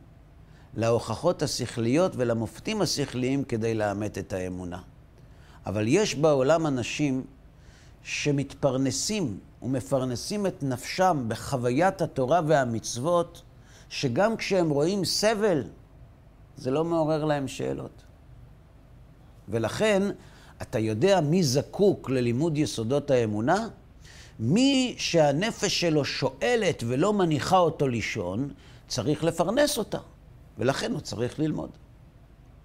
להוכחות 0.76 1.42
השכליות 1.42 2.12
ולמופתים 2.16 2.82
השכליים 2.82 3.44
כדי 3.44 3.74
לאמת 3.74 4.18
את 4.18 4.32
האמונה. 4.32 4.78
אבל 5.66 5.84
יש 5.88 6.14
בעולם 6.14 6.66
אנשים 6.66 7.24
שמתפרנסים 8.02 9.38
ומפרנסים 9.62 10.46
את 10.46 10.62
נפשם 10.62 11.24
בחוויית 11.28 12.02
התורה 12.02 12.40
והמצוות, 12.46 13.42
שגם 13.88 14.36
כשהם 14.36 14.70
רואים 14.70 15.04
סבל, 15.04 15.64
זה 16.56 16.70
לא 16.70 16.84
מעורר 16.84 17.24
להם 17.24 17.48
שאלות. 17.48 18.02
ולכן, 19.48 20.02
אתה 20.62 20.78
יודע 20.78 21.20
מי 21.20 21.42
זקוק 21.42 22.10
ללימוד 22.10 22.58
יסודות 22.58 23.10
האמונה? 23.10 23.68
מי 24.38 24.94
שהנפש 24.98 25.80
שלו 25.80 26.04
שואלת 26.04 26.82
ולא 26.86 27.12
מניחה 27.12 27.58
אותו 27.58 27.88
לישון, 27.88 28.50
צריך 28.88 29.24
לפרנס 29.24 29.78
אותה, 29.78 29.98
ולכן 30.58 30.92
הוא 30.92 31.00
צריך 31.00 31.38
ללמוד. 31.38 31.70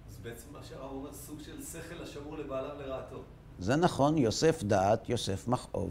אז 0.08 0.16
בעצם 0.22 0.46
מה 0.52 0.58
שהרב 0.68 0.90
אומר, 0.92 1.12
סוג 1.12 1.38
של 1.44 1.62
שכל 1.64 2.02
השמור 2.02 2.38
לבעליו 2.38 2.76
לרעתו. 2.80 3.22
זה 3.60 3.76
נכון, 3.76 4.18
יוסף 4.18 4.62
דעת, 4.62 5.08
יוסף 5.08 5.48
מכאוב. 5.48 5.90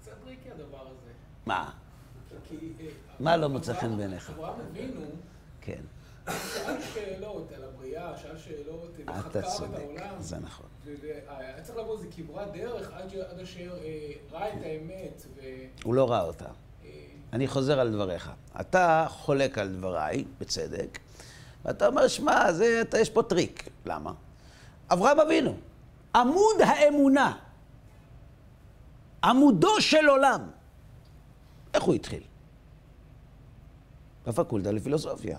קצת 0.00 0.12
tricky 0.24 0.50
הדבר 0.50 0.80
הזה. 0.80 1.12
מה? 1.46 1.70
מה 3.20 3.36
לא 3.36 3.48
מוצא 3.48 3.74
חן 3.74 3.96
בעיניך? 3.96 4.30
אברהם 4.30 4.60
אבינו 4.70 5.00
כן, 5.60 5.80
שאל 6.26 6.80
שאלות 6.94 7.52
על 7.56 7.64
הבריאה, 7.64 8.18
שאל 8.18 8.38
שאלות, 8.38 8.90
אתה 9.04 9.12
וחקר 9.12 9.40
את 9.40 9.44
צודק, 9.56 9.78
העולם. 9.78 10.14
זה 10.20 10.38
נכון. 10.38 10.66
והיה 10.84 11.62
צריך 11.62 11.76
לעבור 11.76 11.96
איזה 11.96 12.06
כברת 12.16 12.52
דרך 12.52 12.90
עד 12.92 13.38
אשר 13.42 13.78
אה, 13.82 14.12
ראה 14.32 14.48
את 14.48 14.62
האמת, 14.62 15.26
ו... 15.36 15.40
הוא 15.84 15.94
לא 15.94 16.10
ראה 16.10 16.22
אותה. 16.22 16.44
אה, 16.84 16.90
אני 17.32 17.46
חוזר 17.48 17.80
על 17.80 17.92
דבריך. 17.92 18.30
אתה 18.60 19.06
חולק 19.10 19.58
על 19.58 19.76
דבריי, 19.76 20.24
בצדק, 20.40 20.98
ואתה 21.64 21.86
אומר, 21.86 22.08
שמע, 22.08 22.50
אתה, 22.80 22.98
יש 22.98 23.10
פה 23.10 23.22
טריק. 23.22 23.68
למה? 23.86 24.12
אברהם 24.90 25.20
אבינו, 25.20 25.54
עמוד 26.14 26.60
האמונה, 26.60 27.36
עמודו 29.24 29.80
של 29.80 30.06
עולם. 30.08 30.50
איך 31.74 31.82
הוא 31.82 31.94
התחיל? 31.94 32.22
בפקולטה 34.26 34.72
לפילוסופיה. 34.72 35.38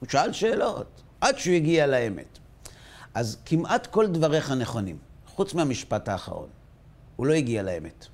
הוא 0.00 0.08
שאל 0.08 0.32
שאלות, 0.32 1.02
עד 1.20 1.38
שהוא 1.38 1.54
הגיע 1.54 1.86
לאמת. 1.86 2.38
אז 3.14 3.36
כמעט 3.46 3.86
כל 3.86 4.06
דבריך 4.06 4.50
נכונים, 4.50 4.98
חוץ 5.26 5.54
מהמשפט 5.54 6.08
האחרון. 6.08 6.48
הוא 7.16 7.26
לא 7.26 7.32
הגיע 7.32 7.62
לאמת. 7.62 8.06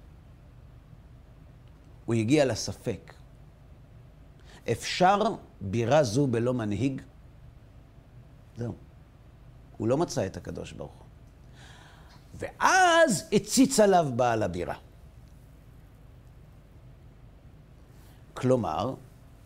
הוא 2.05 2.15
הגיע 2.15 2.45
לספק. 2.45 3.15
אפשר 4.73 5.23
בירה 5.61 6.03
זו 6.03 6.27
בלא 6.27 6.55
מנהיג? 6.55 7.03
זהו. 8.57 8.75
הוא 9.81 9.89
לא 9.89 9.97
מצא 9.97 10.27
את 10.27 10.37
הקדוש 10.37 10.73
ברוך 10.73 10.93
הוא. 10.93 11.07
ואז 12.39 13.25
הציץ 13.33 13.81
עליו 13.81 14.09
בעל 14.17 14.43
הבירה. 14.43 14.75
כלומר, 18.35 18.95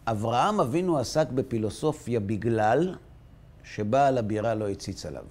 אברהם 0.06 0.60
אבינו 0.60 0.98
עסק 0.98 1.28
בפילוסופיה 1.28 2.20
בגלל 2.20 2.94
שבעל 3.64 4.18
הבירה 4.18 4.54
לא 4.54 4.68
הציץ 4.68 5.06
עליו. 5.06 5.24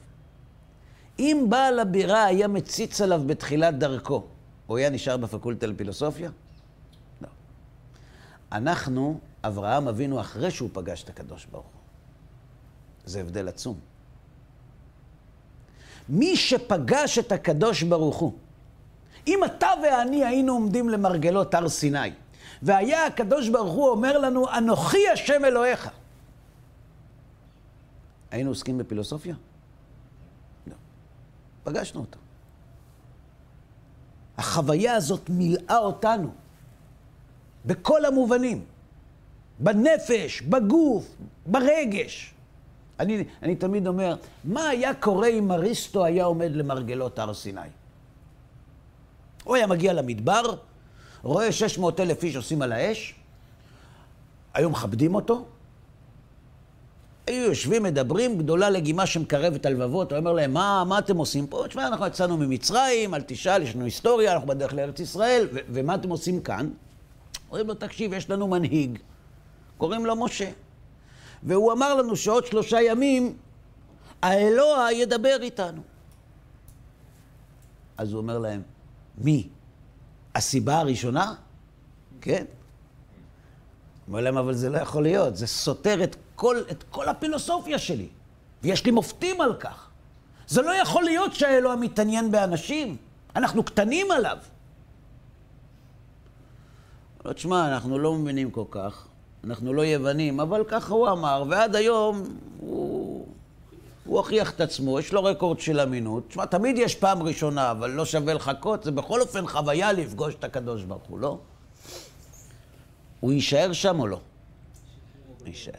אם 1.20 1.46
בעל 1.50 1.80
הבירה 1.80 2.24
היה 2.24 2.48
מציץ 2.48 3.02
עליו 3.02 3.22
בתחילת 3.26 3.78
דרכו, 3.78 4.24
הוא 4.68 4.78
היה 4.78 4.90
נשאר 4.90 5.18
בפקולטה 5.18 5.68
לפילוסופיה? 5.68 6.32
לא. 7.22 7.28
אנחנו 8.52 9.20
אברהם 9.44 9.88
אבינו 9.88 10.22
אחרי 10.22 10.52
שהוא 10.52 10.70
פגש 10.74 11.04
את 11.04 11.10
הקדוש 11.10 11.46
ברוך 11.46 11.66
הוא. 11.66 11.82
זה 13.06 13.22
הבדל 13.22 13.48
עצום. 13.48 13.93
מי 16.10 16.36
שפגש 16.36 17.20
את 17.20 17.32
הקדוש 17.32 17.84
ברוך 17.84 18.18
הוא, 18.18 18.34
אם 19.28 19.40
אתה 19.46 19.70
ואני 19.84 20.26
היינו 20.26 20.54
עומדים 20.54 20.90
למרגלות 20.90 21.54
הר 21.54 21.70
סיני, 21.70 22.12
והיה 22.62 23.06
הקדוש 23.06 23.50
ברוך 23.50 23.74
הוא 23.74 23.90
אומר 23.90 24.18
לנו, 24.18 24.50
אנוכי 24.58 25.10
השם 25.14 25.46
אלוהיך, 25.46 25.90
היינו 28.32 28.50
עוסקים 28.50 28.78
בפילוסופיה? 28.78 29.36
לא. 30.68 30.74
פגשנו 31.64 32.02
אותו. 32.02 32.20
החוויה 34.38 34.96
הזאת 34.96 35.30
מילאה 35.30 35.78
אותנו 35.78 36.32
בכל 37.66 38.06
המובנים, 38.06 38.66
בנפש, 39.60 40.42
בגוף, 40.42 41.16
ברגש. 41.46 42.33
אני, 43.04 43.24
אני 43.44 43.56
תמיד 43.56 43.88
אומר, 43.88 44.16
מה 44.44 44.70
היה 44.70 44.94
קורה 44.94 45.28
אם 45.28 45.52
אריסטו 45.52 46.06
היה 46.06 46.26
עומד 46.26 46.52
למרגלות 46.52 47.20
הר 47.20 47.34
סיני? 47.34 47.62
הוא 49.44 49.56
היה 49.56 49.68
מגיע 49.68 49.94
למדבר, 49.94 50.56
רואה 51.24 51.52
600 51.52 52.00
אלף 52.00 52.24
איש 52.24 52.36
עושים 52.36 52.62
על 52.62 52.72
האש, 52.72 53.16
היו 54.54 54.70
מכבדים 54.70 55.16
אותו, 55.16 55.46
היו 57.28 57.44
יושבים, 57.44 57.84
מדברים, 57.84 58.38
גדולה 58.38 58.70
לגימה 58.70 59.06
שמקרבת 59.06 59.66
הלבבות, 59.66 60.12
הוא 60.12 60.20
אומר 60.20 60.34
להם, 60.34 60.54
מה, 60.54 60.84
מה 60.88 61.00
אתם 61.00 61.18
עושים 61.18 61.48
פה? 61.48 61.66
תשמע, 61.68 61.88
אנחנו 61.88 62.08
יצאנו 62.08 62.38
ממצרים, 62.38 63.14
אל 63.14 63.22
תשאל, 63.22 63.62
יש 63.62 63.76
לנו 63.76 63.86
היסטוריה, 63.86 64.34
אנחנו 64.34 64.48
בדרך 64.48 64.74
לארץ 64.74 65.00
ישראל, 65.00 65.48
ומה 65.52 65.96
אתם 65.96 66.10
עושים 66.10 66.42
כאן? 66.42 66.70
אומרים 67.50 67.68
לו, 67.68 67.74
תקשיב, 67.74 68.14
יש 68.14 68.30
לנו 68.30 68.48
מנהיג, 68.48 69.00
קוראים 69.78 70.06
לו 70.06 70.16
משה. 70.16 70.50
והוא 71.46 71.72
אמר 71.72 71.96
לנו 71.96 72.16
שעוד 72.16 72.46
שלושה 72.46 72.82
ימים 72.82 73.38
האלוה 74.22 74.92
ידבר 74.92 75.38
איתנו. 75.42 75.82
אז 77.98 78.12
הוא 78.12 78.22
אומר 78.22 78.40
להם, 78.40 78.62
מי? 79.18 79.50
הסיבה 80.36 80.80
הראשונה? 80.80 81.34
כן. 82.22 82.46
אומר 84.08 84.22
להם, 84.22 84.38
אבל 84.38 84.54
זה 84.54 84.70
לא 84.70 84.78
יכול 84.78 85.04
להיות, 85.04 85.36
זה 85.36 85.48
סותר 85.48 86.04
את 86.04 86.16
כל, 86.36 86.58
את 86.72 86.84
כל 86.90 87.10
הפילוסופיה 87.10 87.80
שלי, 87.80 88.08
ויש 88.64 88.86
לי 88.86 88.92
מופתים 88.92 89.42
על 89.42 89.56
כך. 89.56 89.90
זה 90.48 90.62
לא 90.62 90.72
יכול 90.72 91.04
להיות 91.04 91.34
שהאלוה 91.34 91.76
מתעניין 91.76 92.32
באנשים, 92.32 92.98
אנחנו 93.36 93.64
קטנים 93.64 94.12
עליו. 94.12 94.38
לא, 97.26 97.34
תשמע, 97.34 97.68
אנחנו 97.68 98.00
לא 98.00 98.14
מבינים 98.14 98.52
כל 98.52 98.66
כך, 98.72 99.08
אנחנו 99.44 99.74
לא 99.74 99.82
יוונים, 99.82 100.40
אבל 100.40 100.64
ככה 100.68 100.94
הוא 100.94 101.10
אמר, 101.10 101.44
ועד 101.50 101.76
היום 101.76 102.24
הוא, 102.60 103.28
הוא 104.06 104.18
הוכיח 104.18 104.52
את 104.52 104.62
עצמו, 104.62 105.00
יש 105.00 105.14
לו 105.14 105.24
רקורד 105.24 105.60
של 105.60 105.80
אמינות. 105.80 106.28
תשמע, 106.28 106.46
תמיד 106.46 106.78
יש 106.78 106.96
פעם 106.96 107.24
ראשונה, 107.24 107.72
אבל 107.72 107.90
לא 107.90 108.06
שווה 108.06 108.34
לחכות, 108.34 108.84
זה 108.84 108.92
בכל 108.92 109.22
אופן 109.22 109.48
חוויה 109.48 109.92
לפגוש 109.92 110.36
את 110.36 110.44
הקדוש 110.44 110.84
ברוך 110.84 111.04
הוא, 111.08 111.20
לא? 111.20 111.38
הוא 113.20 113.32
יישאר 113.34 113.74
שם 113.74 114.00
או 114.00 114.08
לא? 114.08 114.20
יישאר. 115.46 115.72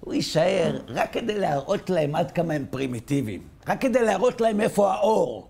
הוא 0.00 0.14
יישאר 0.14 0.80
רק 0.88 1.12
כדי 1.12 1.38
להראות 1.38 1.90
להם 1.90 2.14
עד 2.14 2.30
כמה 2.30 2.54
הם 2.54 2.66
פרימיטיביים. 2.70 3.48
רק 3.68 3.80
כדי 3.80 4.02
להראות 4.02 4.40
להם 4.40 4.60
איפה 4.60 4.92
האור. 4.92 5.48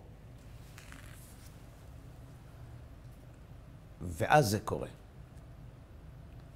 ואז 4.01 4.49
זה 4.49 4.59
קורה. 4.61 4.88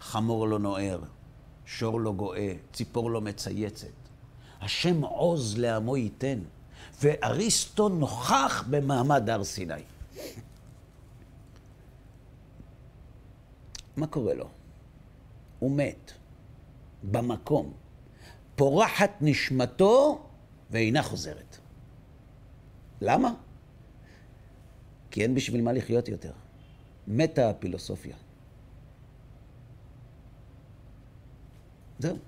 חמור 0.05 0.49
לא 0.49 0.59
נוער, 0.59 1.01
שור 1.67 2.01
לא 2.01 2.13
גואה, 2.13 2.53
ציפור 2.73 3.11
לא 3.11 3.21
מצייצת. 3.21 3.89
השם 4.61 5.01
עוז 5.01 5.59
לעמו 5.59 5.97
ייתן, 5.97 6.39
ואריסטו 7.01 7.89
נוכח 7.89 8.65
במעמד 8.71 9.31
הר 9.31 9.45
סיני. 9.45 9.75
מה 13.97 14.07
קורה 14.07 14.35
לו? 14.35 14.49
הוא 15.59 15.71
מת, 15.77 16.13
במקום. 17.11 17.73
פורחת 18.57 19.11
נשמתו 19.21 20.23
ואינה 20.71 21.03
חוזרת. 21.03 21.57
למה? 23.01 23.35
כי 25.11 25.23
אין 25.23 25.35
בשביל 25.35 25.63
מה 25.63 25.73
לחיות 25.73 26.09
יותר. 26.09 26.33
מתה 27.09 27.51
הפילוסופיה. 27.51 28.17
זהו. 31.99 32.19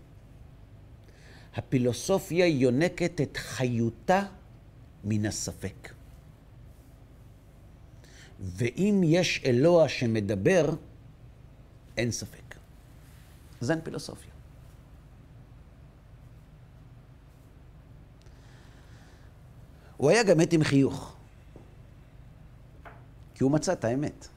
הפילוסופיה 1.54 2.46
יונקת 2.46 3.20
את 3.20 3.36
חיותה 3.36 4.22
מן 5.04 5.26
הספק. 5.26 5.92
ואם 8.40 9.00
יש 9.04 9.42
אלוה 9.44 9.88
שמדבר, 9.88 10.74
אין 11.96 12.10
ספק. 12.10 12.54
אז 13.60 13.70
אין 13.70 13.80
פילוסופיה. 13.80 14.30
הוא 19.96 20.10
היה 20.10 20.22
גם 20.22 20.38
מת 20.38 20.52
עם 20.52 20.64
חיוך. 20.64 21.16
כי 23.34 23.44
הוא 23.44 23.52
מצא 23.52 23.72
את 23.72 23.84
האמת. 23.84 24.28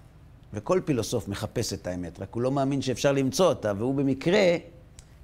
וכל 0.54 0.82
פילוסוף 0.86 1.28
מחפש 1.28 1.74
את 1.74 1.88
האמת, 1.88 2.20
רק 2.20 2.34
הוא 2.34 2.42
לא 2.42 2.52
מאמין 2.52 2.82
שאפשר 2.82 3.12
למצוא 3.12 3.50
אותה, 3.50 3.74
והוא 3.78 3.96
במקרה, 3.96 4.58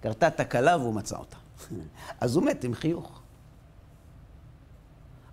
קרתה 0.05 0.29
תקלה 0.29 0.77
והוא 0.77 0.93
מצא 0.93 1.17
אותה. 1.17 1.37
אז 2.21 2.35
הוא 2.35 2.45
מת 2.45 2.63
עם 2.63 2.73
חיוך. 2.73 3.21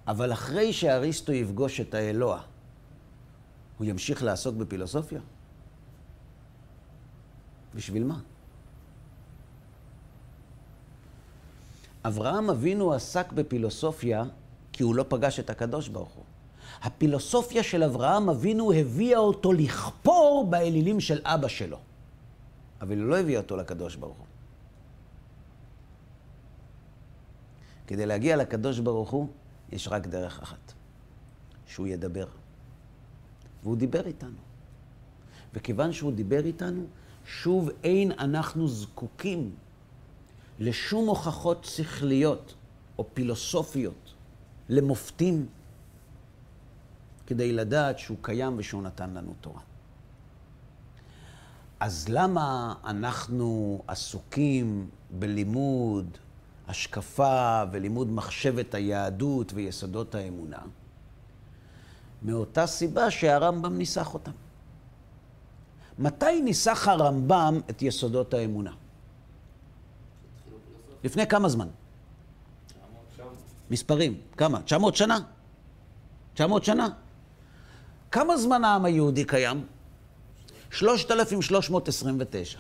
אבל 0.07 0.33
אחרי 0.33 0.73
שאריסטו 0.73 1.33
יפגוש 1.33 1.81
את 1.81 1.95
האלוה, 1.95 2.41
הוא 3.79 3.87
ימשיך 3.87 4.23
לעסוק 4.23 4.57
בפילוסופיה? 4.57 5.21
בשביל 7.75 8.05
מה? 8.05 8.21
אברהם 12.05 12.51
אבינו 12.51 12.93
עסק 12.93 13.33
בפילוסופיה 13.33 14.25
כי 14.73 14.83
הוא 14.83 14.95
לא 14.95 15.05
פגש 15.09 15.41
את 15.41 15.51
הקדוש 15.51 15.89
ברוך 15.89 16.13
הוא. 16.13 16.25
הפילוסופיה 16.83 17.63
של 17.63 17.83
אברהם 17.83 18.29
אבינו 18.29 18.73
הביאה 18.73 19.19
אותו 19.19 19.53
לכפור 19.53 20.47
באלילים 20.51 21.01
של 21.01 21.21
אבא 21.25 21.49
שלו. 21.49 21.79
אבל 22.81 22.93
היא 22.93 23.05
לא 23.05 23.19
הביאה 23.19 23.41
אותו 23.41 23.57
לקדוש 23.57 23.97
ברוך 23.97 24.17
הוא. 24.17 24.32
כדי 27.93 28.07
להגיע 28.07 28.37
לקדוש 28.37 28.79
ברוך 28.79 29.11
הוא, 29.11 29.29
יש 29.73 29.89
רק 29.89 30.07
דרך 30.07 30.43
אחת, 30.43 30.73
שהוא 31.67 31.87
ידבר. 31.87 32.27
והוא 33.63 33.77
דיבר 33.77 34.07
איתנו. 34.07 34.39
וכיוון 35.55 35.93
שהוא 35.93 36.13
דיבר 36.13 36.45
איתנו, 36.45 36.87
שוב 37.27 37.71
אין 37.85 38.13
אנחנו 38.13 38.69
זקוקים 38.69 39.55
לשום 40.59 41.09
הוכחות 41.09 41.65
שכליות 41.65 42.55
או 42.99 43.07
פילוסופיות, 43.15 44.15
למופתים, 44.69 45.47
כדי 47.27 47.53
לדעת 47.53 47.99
שהוא 47.99 48.19
קיים 48.23 48.55
ושהוא 48.57 48.83
נתן 48.83 49.11
לנו 49.11 49.35
תורה. 49.41 49.61
אז 51.81 52.09
למה 52.09 52.75
אנחנו 52.85 53.83
עסוקים 53.87 54.89
בלימוד 55.11 56.19
השקפה 56.69 57.63
ולימוד 57.73 58.11
מחשבת 58.11 58.75
היהדות 58.75 59.53
ויסודות 59.55 60.15
האמונה? 60.15 60.59
מאותה 62.23 62.67
סיבה 62.67 63.11
שהרמב"ם 63.11 63.79
ניסח 63.79 64.15
אותם. 64.15 64.33
מתי 65.99 66.41
ניסח 66.41 66.89
הרמב"ם 66.89 67.61
את 67.71 67.83
יסודות 67.83 68.35
האמונה? 68.35 68.73
לפני 71.05 71.27
כמה 71.27 71.49
זמן? 71.49 71.69
מספרים, 73.71 74.21
כמה? 74.37 74.63
900 74.63 74.97
שנה? 74.97 75.19
900 76.35 76.65
שנה? 76.65 76.89
כמה 78.11 78.37
זמן 78.37 78.65
העם 78.65 78.85
היהודי 78.85 79.25
קיים? 79.25 79.67
3,329. 80.71 82.59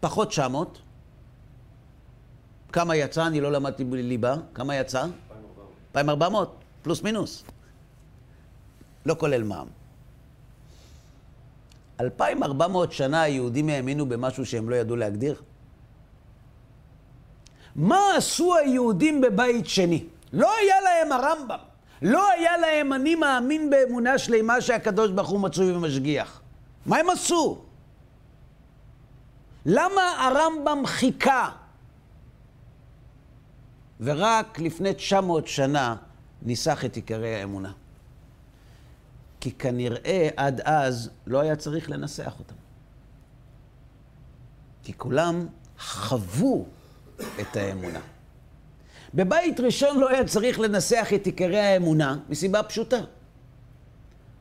פחות 0.00 0.28
900. 0.28 0.78
כמה 2.72 2.96
יצא? 2.96 3.26
אני 3.26 3.40
לא 3.40 3.52
למדתי 3.52 3.84
בליבה. 3.84 4.36
כמה 4.54 4.76
יצא? 4.76 5.06
2,400. 5.96 6.56
פלוס 6.82 7.02
מינוס. 7.02 7.44
לא 9.06 9.14
כולל 9.18 9.42
מע"מ. 9.42 9.66
2,400 12.00 12.92
שנה 12.92 13.22
היהודים 13.22 13.68
האמינו 13.68 14.06
במשהו 14.06 14.46
שהם 14.46 14.70
לא 14.70 14.76
ידעו 14.76 14.96
להגדיר? 14.96 15.42
מה 17.76 18.00
עשו 18.16 18.56
היהודים 18.56 19.20
בבית 19.20 19.68
שני? 19.68 20.04
לא 20.32 20.56
היה 20.56 20.80
להם 20.80 21.12
הרמב"ם. 21.12 21.58
לא 22.02 22.30
היה 22.30 22.56
להם 22.56 22.92
אני 22.92 23.14
מאמין 23.14 23.70
באמונה 23.70 24.18
שלמה 24.18 24.60
שהקדוש 24.60 25.10
ברוך 25.10 25.28
הוא 25.28 25.40
מצוי 25.40 25.72
ומשגיח. 25.72 26.40
מה 26.86 26.96
הם 26.96 27.10
עשו? 27.10 27.58
למה 29.66 30.02
הרמב"ם 30.26 30.82
חיכה? 30.86 31.50
ורק 34.00 34.58
לפני 34.60 34.94
900 34.94 35.46
שנה 35.48 35.96
ניסח 36.42 36.84
את 36.84 36.96
עיקרי 36.96 37.36
האמונה. 37.36 37.72
כי 39.40 39.52
כנראה 39.52 40.28
עד 40.36 40.60
אז 40.64 41.10
לא 41.26 41.40
היה 41.40 41.56
צריך 41.56 41.90
לנסח 41.90 42.34
אותם. 42.38 42.54
כי 44.84 44.92
כולם 44.98 45.46
חוו 45.78 46.66
את 47.40 47.56
האמונה. 47.56 48.00
בבית 49.14 49.60
ראשון 49.60 49.98
לא 49.98 50.08
היה 50.08 50.24
צריך 50.24 50.60
לנסח 50.60 51.08
את 51.14 51.26
עיקרי 51.26 51.60
האמונה, 51.60 52.18
מסיבה 52.28 52.62
פשוטה. 52.62 53.00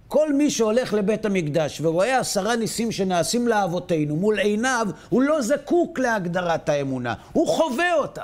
כל 0.08 0.34
מי 0.34 0.52
שהולך 0.52 0.94
לבית 0.94 1.26
המקדש 1.26 1.82
ורואה 1.82 2.20
עשרה 2.20 2.56
ניסים 2.56 2.92
שנעשים 2.92 3.48
לאבותינו 3.48 4.16
מול 4.16 4.40
עיניו, 4.40 4.88
הוא 5.10 5.22
לא 5.22 5.42
זקוק 5.42 6.00
להגדרת 6.00 6.70
האמונה, 6.70 7.14
הוא 7.32 7.48
חווה 7.48 7.94
אותה. 7.94 8.24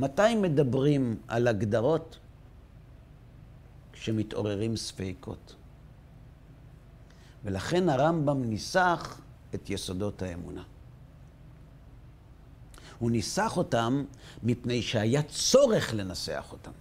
מתי 0.00 0.34
מדברים 0.34 1.16
על 1.28 1.48
הגדרות? 1.48 2.18
כשמתעוררים 3.92 4.76
ספקות. 4.76 5.54
ולכן 7.44 7.88
הרמב"ם 7.88 8.44
ניסח 8.44 9.20
את 9.54 9.70
יסודות 9.70 10.22
האמונה. 10.22 10.62
הוא 12.98 13.10
ניסח 13.10 13.56
אותם 13.56 14.04
מפני 14.42 14.82
שהיה 14.82 15.22
צורך 15.22 15.94
לנסח 15.94 16.48
אותם. 16.52 16.72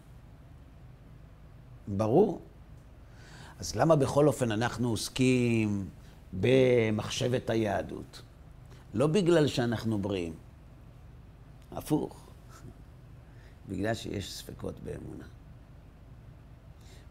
ברור. 1.87 2.41
אז 3.59 3.75
למה 3.75 3.95
בכל 3.95 4.27
אופן 4.27 4.51
אנחנו 4.51 4.89
עוסקים 4.89 5.89
במחשבת 6.33 7.49
היהדות? 7.49 8.21
לא 8.93 9.07
בגלל 9.07 9.47
שאנחנו 9.47 9.97
בריאים, 9.97 10.33
הפוך, 11.71 12.18
בגלל 13.69 13.93
שיש 13.93 14.33
ספקות 14.33 14.79
באמונה. 14.83 15.25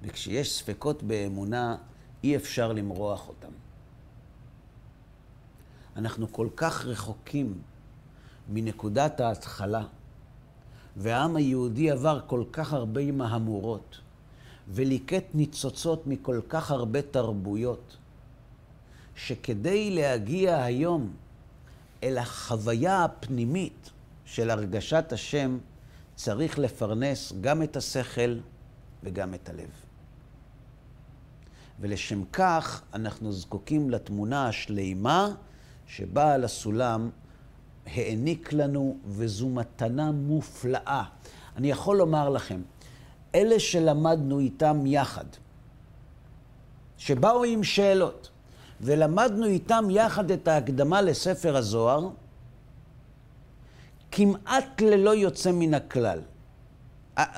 וכשיש 0.02 0.58
ספקות 0.58 1.02
באמונה, 1.02 1.76
אי 2.24 2.36
אפשר 2.36 2.72
למרוח 2.72 3.28
אותם. 3.28 3.52
אנחנו 5.96 6.32
כל 6.32 6.48
כך 6.56 6.84
רחוקים 6.84 7.62
מנקודת 8.48 9.20
ההתחלה, 9.20 9.84
והעם 10.96 11.36
היהודי 11.36 11.90
עבר 11.90 12.20
כל 12.26 12.44
כך 12.52 12.72
הרבה 12.72 13.12
מהמורות, 13.12 14.00
וליקט 14.68 15.24
ניצוצות 15.34 16.06
מכל 16.06 16.40
כך 16.48 16.70
הרבה 16.70 17.02
תרבויות, 17.02 17.96
שכדי 19.16 19.90
להגיע 19.90 20.62
היום 20.62 21.12
אל 22.02 22.18
החוויה 22.18 23.04
הפנימית 23.04 23.90
של 24.24 24.50
הרגשת 24.50 25.12
השם, 25.12 25.58
צריך 26.18 26.58
לפרנס 26.58 27.32
גם 27.40 27.62
את 27.62 27.76
השכל 27.76 28.38
וגם 29.02 29.34
את 29.34 29.48
הלב. 29.48 29.70
ולשם 31.80 32.24
כך 32.32 32.82
אנחנו 32.94 33.32
זקוקים 33.32 33.90
לתמונה 33.90 34.48
השלימה 34.48 35.34
שבעל 35.86 36.44
הסולם 36.44 37.10
העניק 37.86 38.52
לנו, 38.52 38.96
וזו 39.06 39.48
מתנה 39.48 40.12
מופלאה. 40.12 41.02
אני 41.56 41.70
יכול 41.70 41.96
לומר 41.96 42.28
לכם, 42.28 42.62
אלה 43.34 43.60
שלמדנו 43.60 44.38
איתם 44.38 44.86
יחד, 44.86 45.26
שבאו 46.96 47.44
עם 47.44 47.64
שאלות, 47.64 48.30
ולמדנו 48.80 49.46
איתם 49.46 49.84
יחד 49.90 50.30
את 50.30 50.48
ההקדמה 50.48 51.02
לספר 51.02 51.56
הזוהר, 51.56 52.08
כמעט 54.18 54.80
ללא 54.80 55.14
יוצא 55.14 55.52
מן 55.52 55.74
הכלל. 55.74 56.20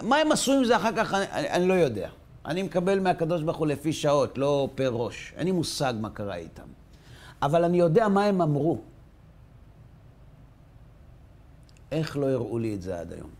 מה 0.02 0.16
הם 0.16 0.32
עשו 0.32 0.52
עם 0.52 0.64
זה 0.64 0.76
אחר 0.76 0.96
כך, 0.96 1.14
אני, 1.14 1.50
אני 1.50 1.68
לא 1.68 1.74
יודע. 1.74 2.10
אני 2.46 2.62
מקבל 2.62 3.00
מהקדוש 3.00 3.42
ברוך 3.42 3.56
הוא 3.56 3.66
לפי 3.66 3.92
שעות, 3.92 4.38
לא 4.38 4.68
פר 4.74 4.88
ראש. 4.88 5.32
אין 5.36 5.46
לי 5.46 5.52
מושג 5.52 5.94
מה 6.00 6.10
קרה 6.10 6.36
איתם. 6.36 6.66
אבל 7.42 7.64
אני 7.64 7.78
יודע 7.78 8.08
מה 8.08 8.24
הם 8.24 8.42
אמרו. 8.42 8.78
איך 11.92 12.16
לא 12.16 12.30
הראו 12.30 12.58
לי 12.58 12.74
את 12.74 12.82
זה 12.82 13.00
עד 13.00 13.12
היום? 13.12 13.30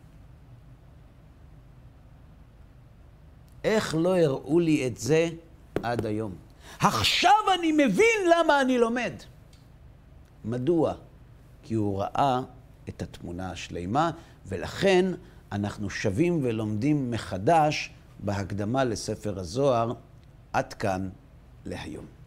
איך 3.64 3.95
לא 3.95 4.18
הראו 4.18 4.61
לי 4.61 4.86
את 4.86 4.97
זה 4.97 5.28
עד 5.82 6.07
היום? 6.07 6.34
עכשיו 6.78 7.41
אני 7.59 7.72
מבין 7.72 8.20
למה 8.30 8.61
אני 8.61 8.78
לומד. 8.78 9.12
מדוע? 10.45 10.95
כי 11.62 11.74
הוא 11.74 12.03
ראה 12.03 12.41
את 12.97 13.03
התמונה 13.03 13.51
השלימה, 13.51 14.11
ולכן 14.47 15.07
אנחנו 15.53 15.91
שבים 15.91 16.41
ולומדים 16.43 17.11
מחדש 17.11 17.91
בהקדמה 18.20 18.84
לספר 18.84 19.38
הזוהר, 19.38 19.93
עד 20.53 20.72
כאן 20.72 21.09
להיום. 21.66 22.19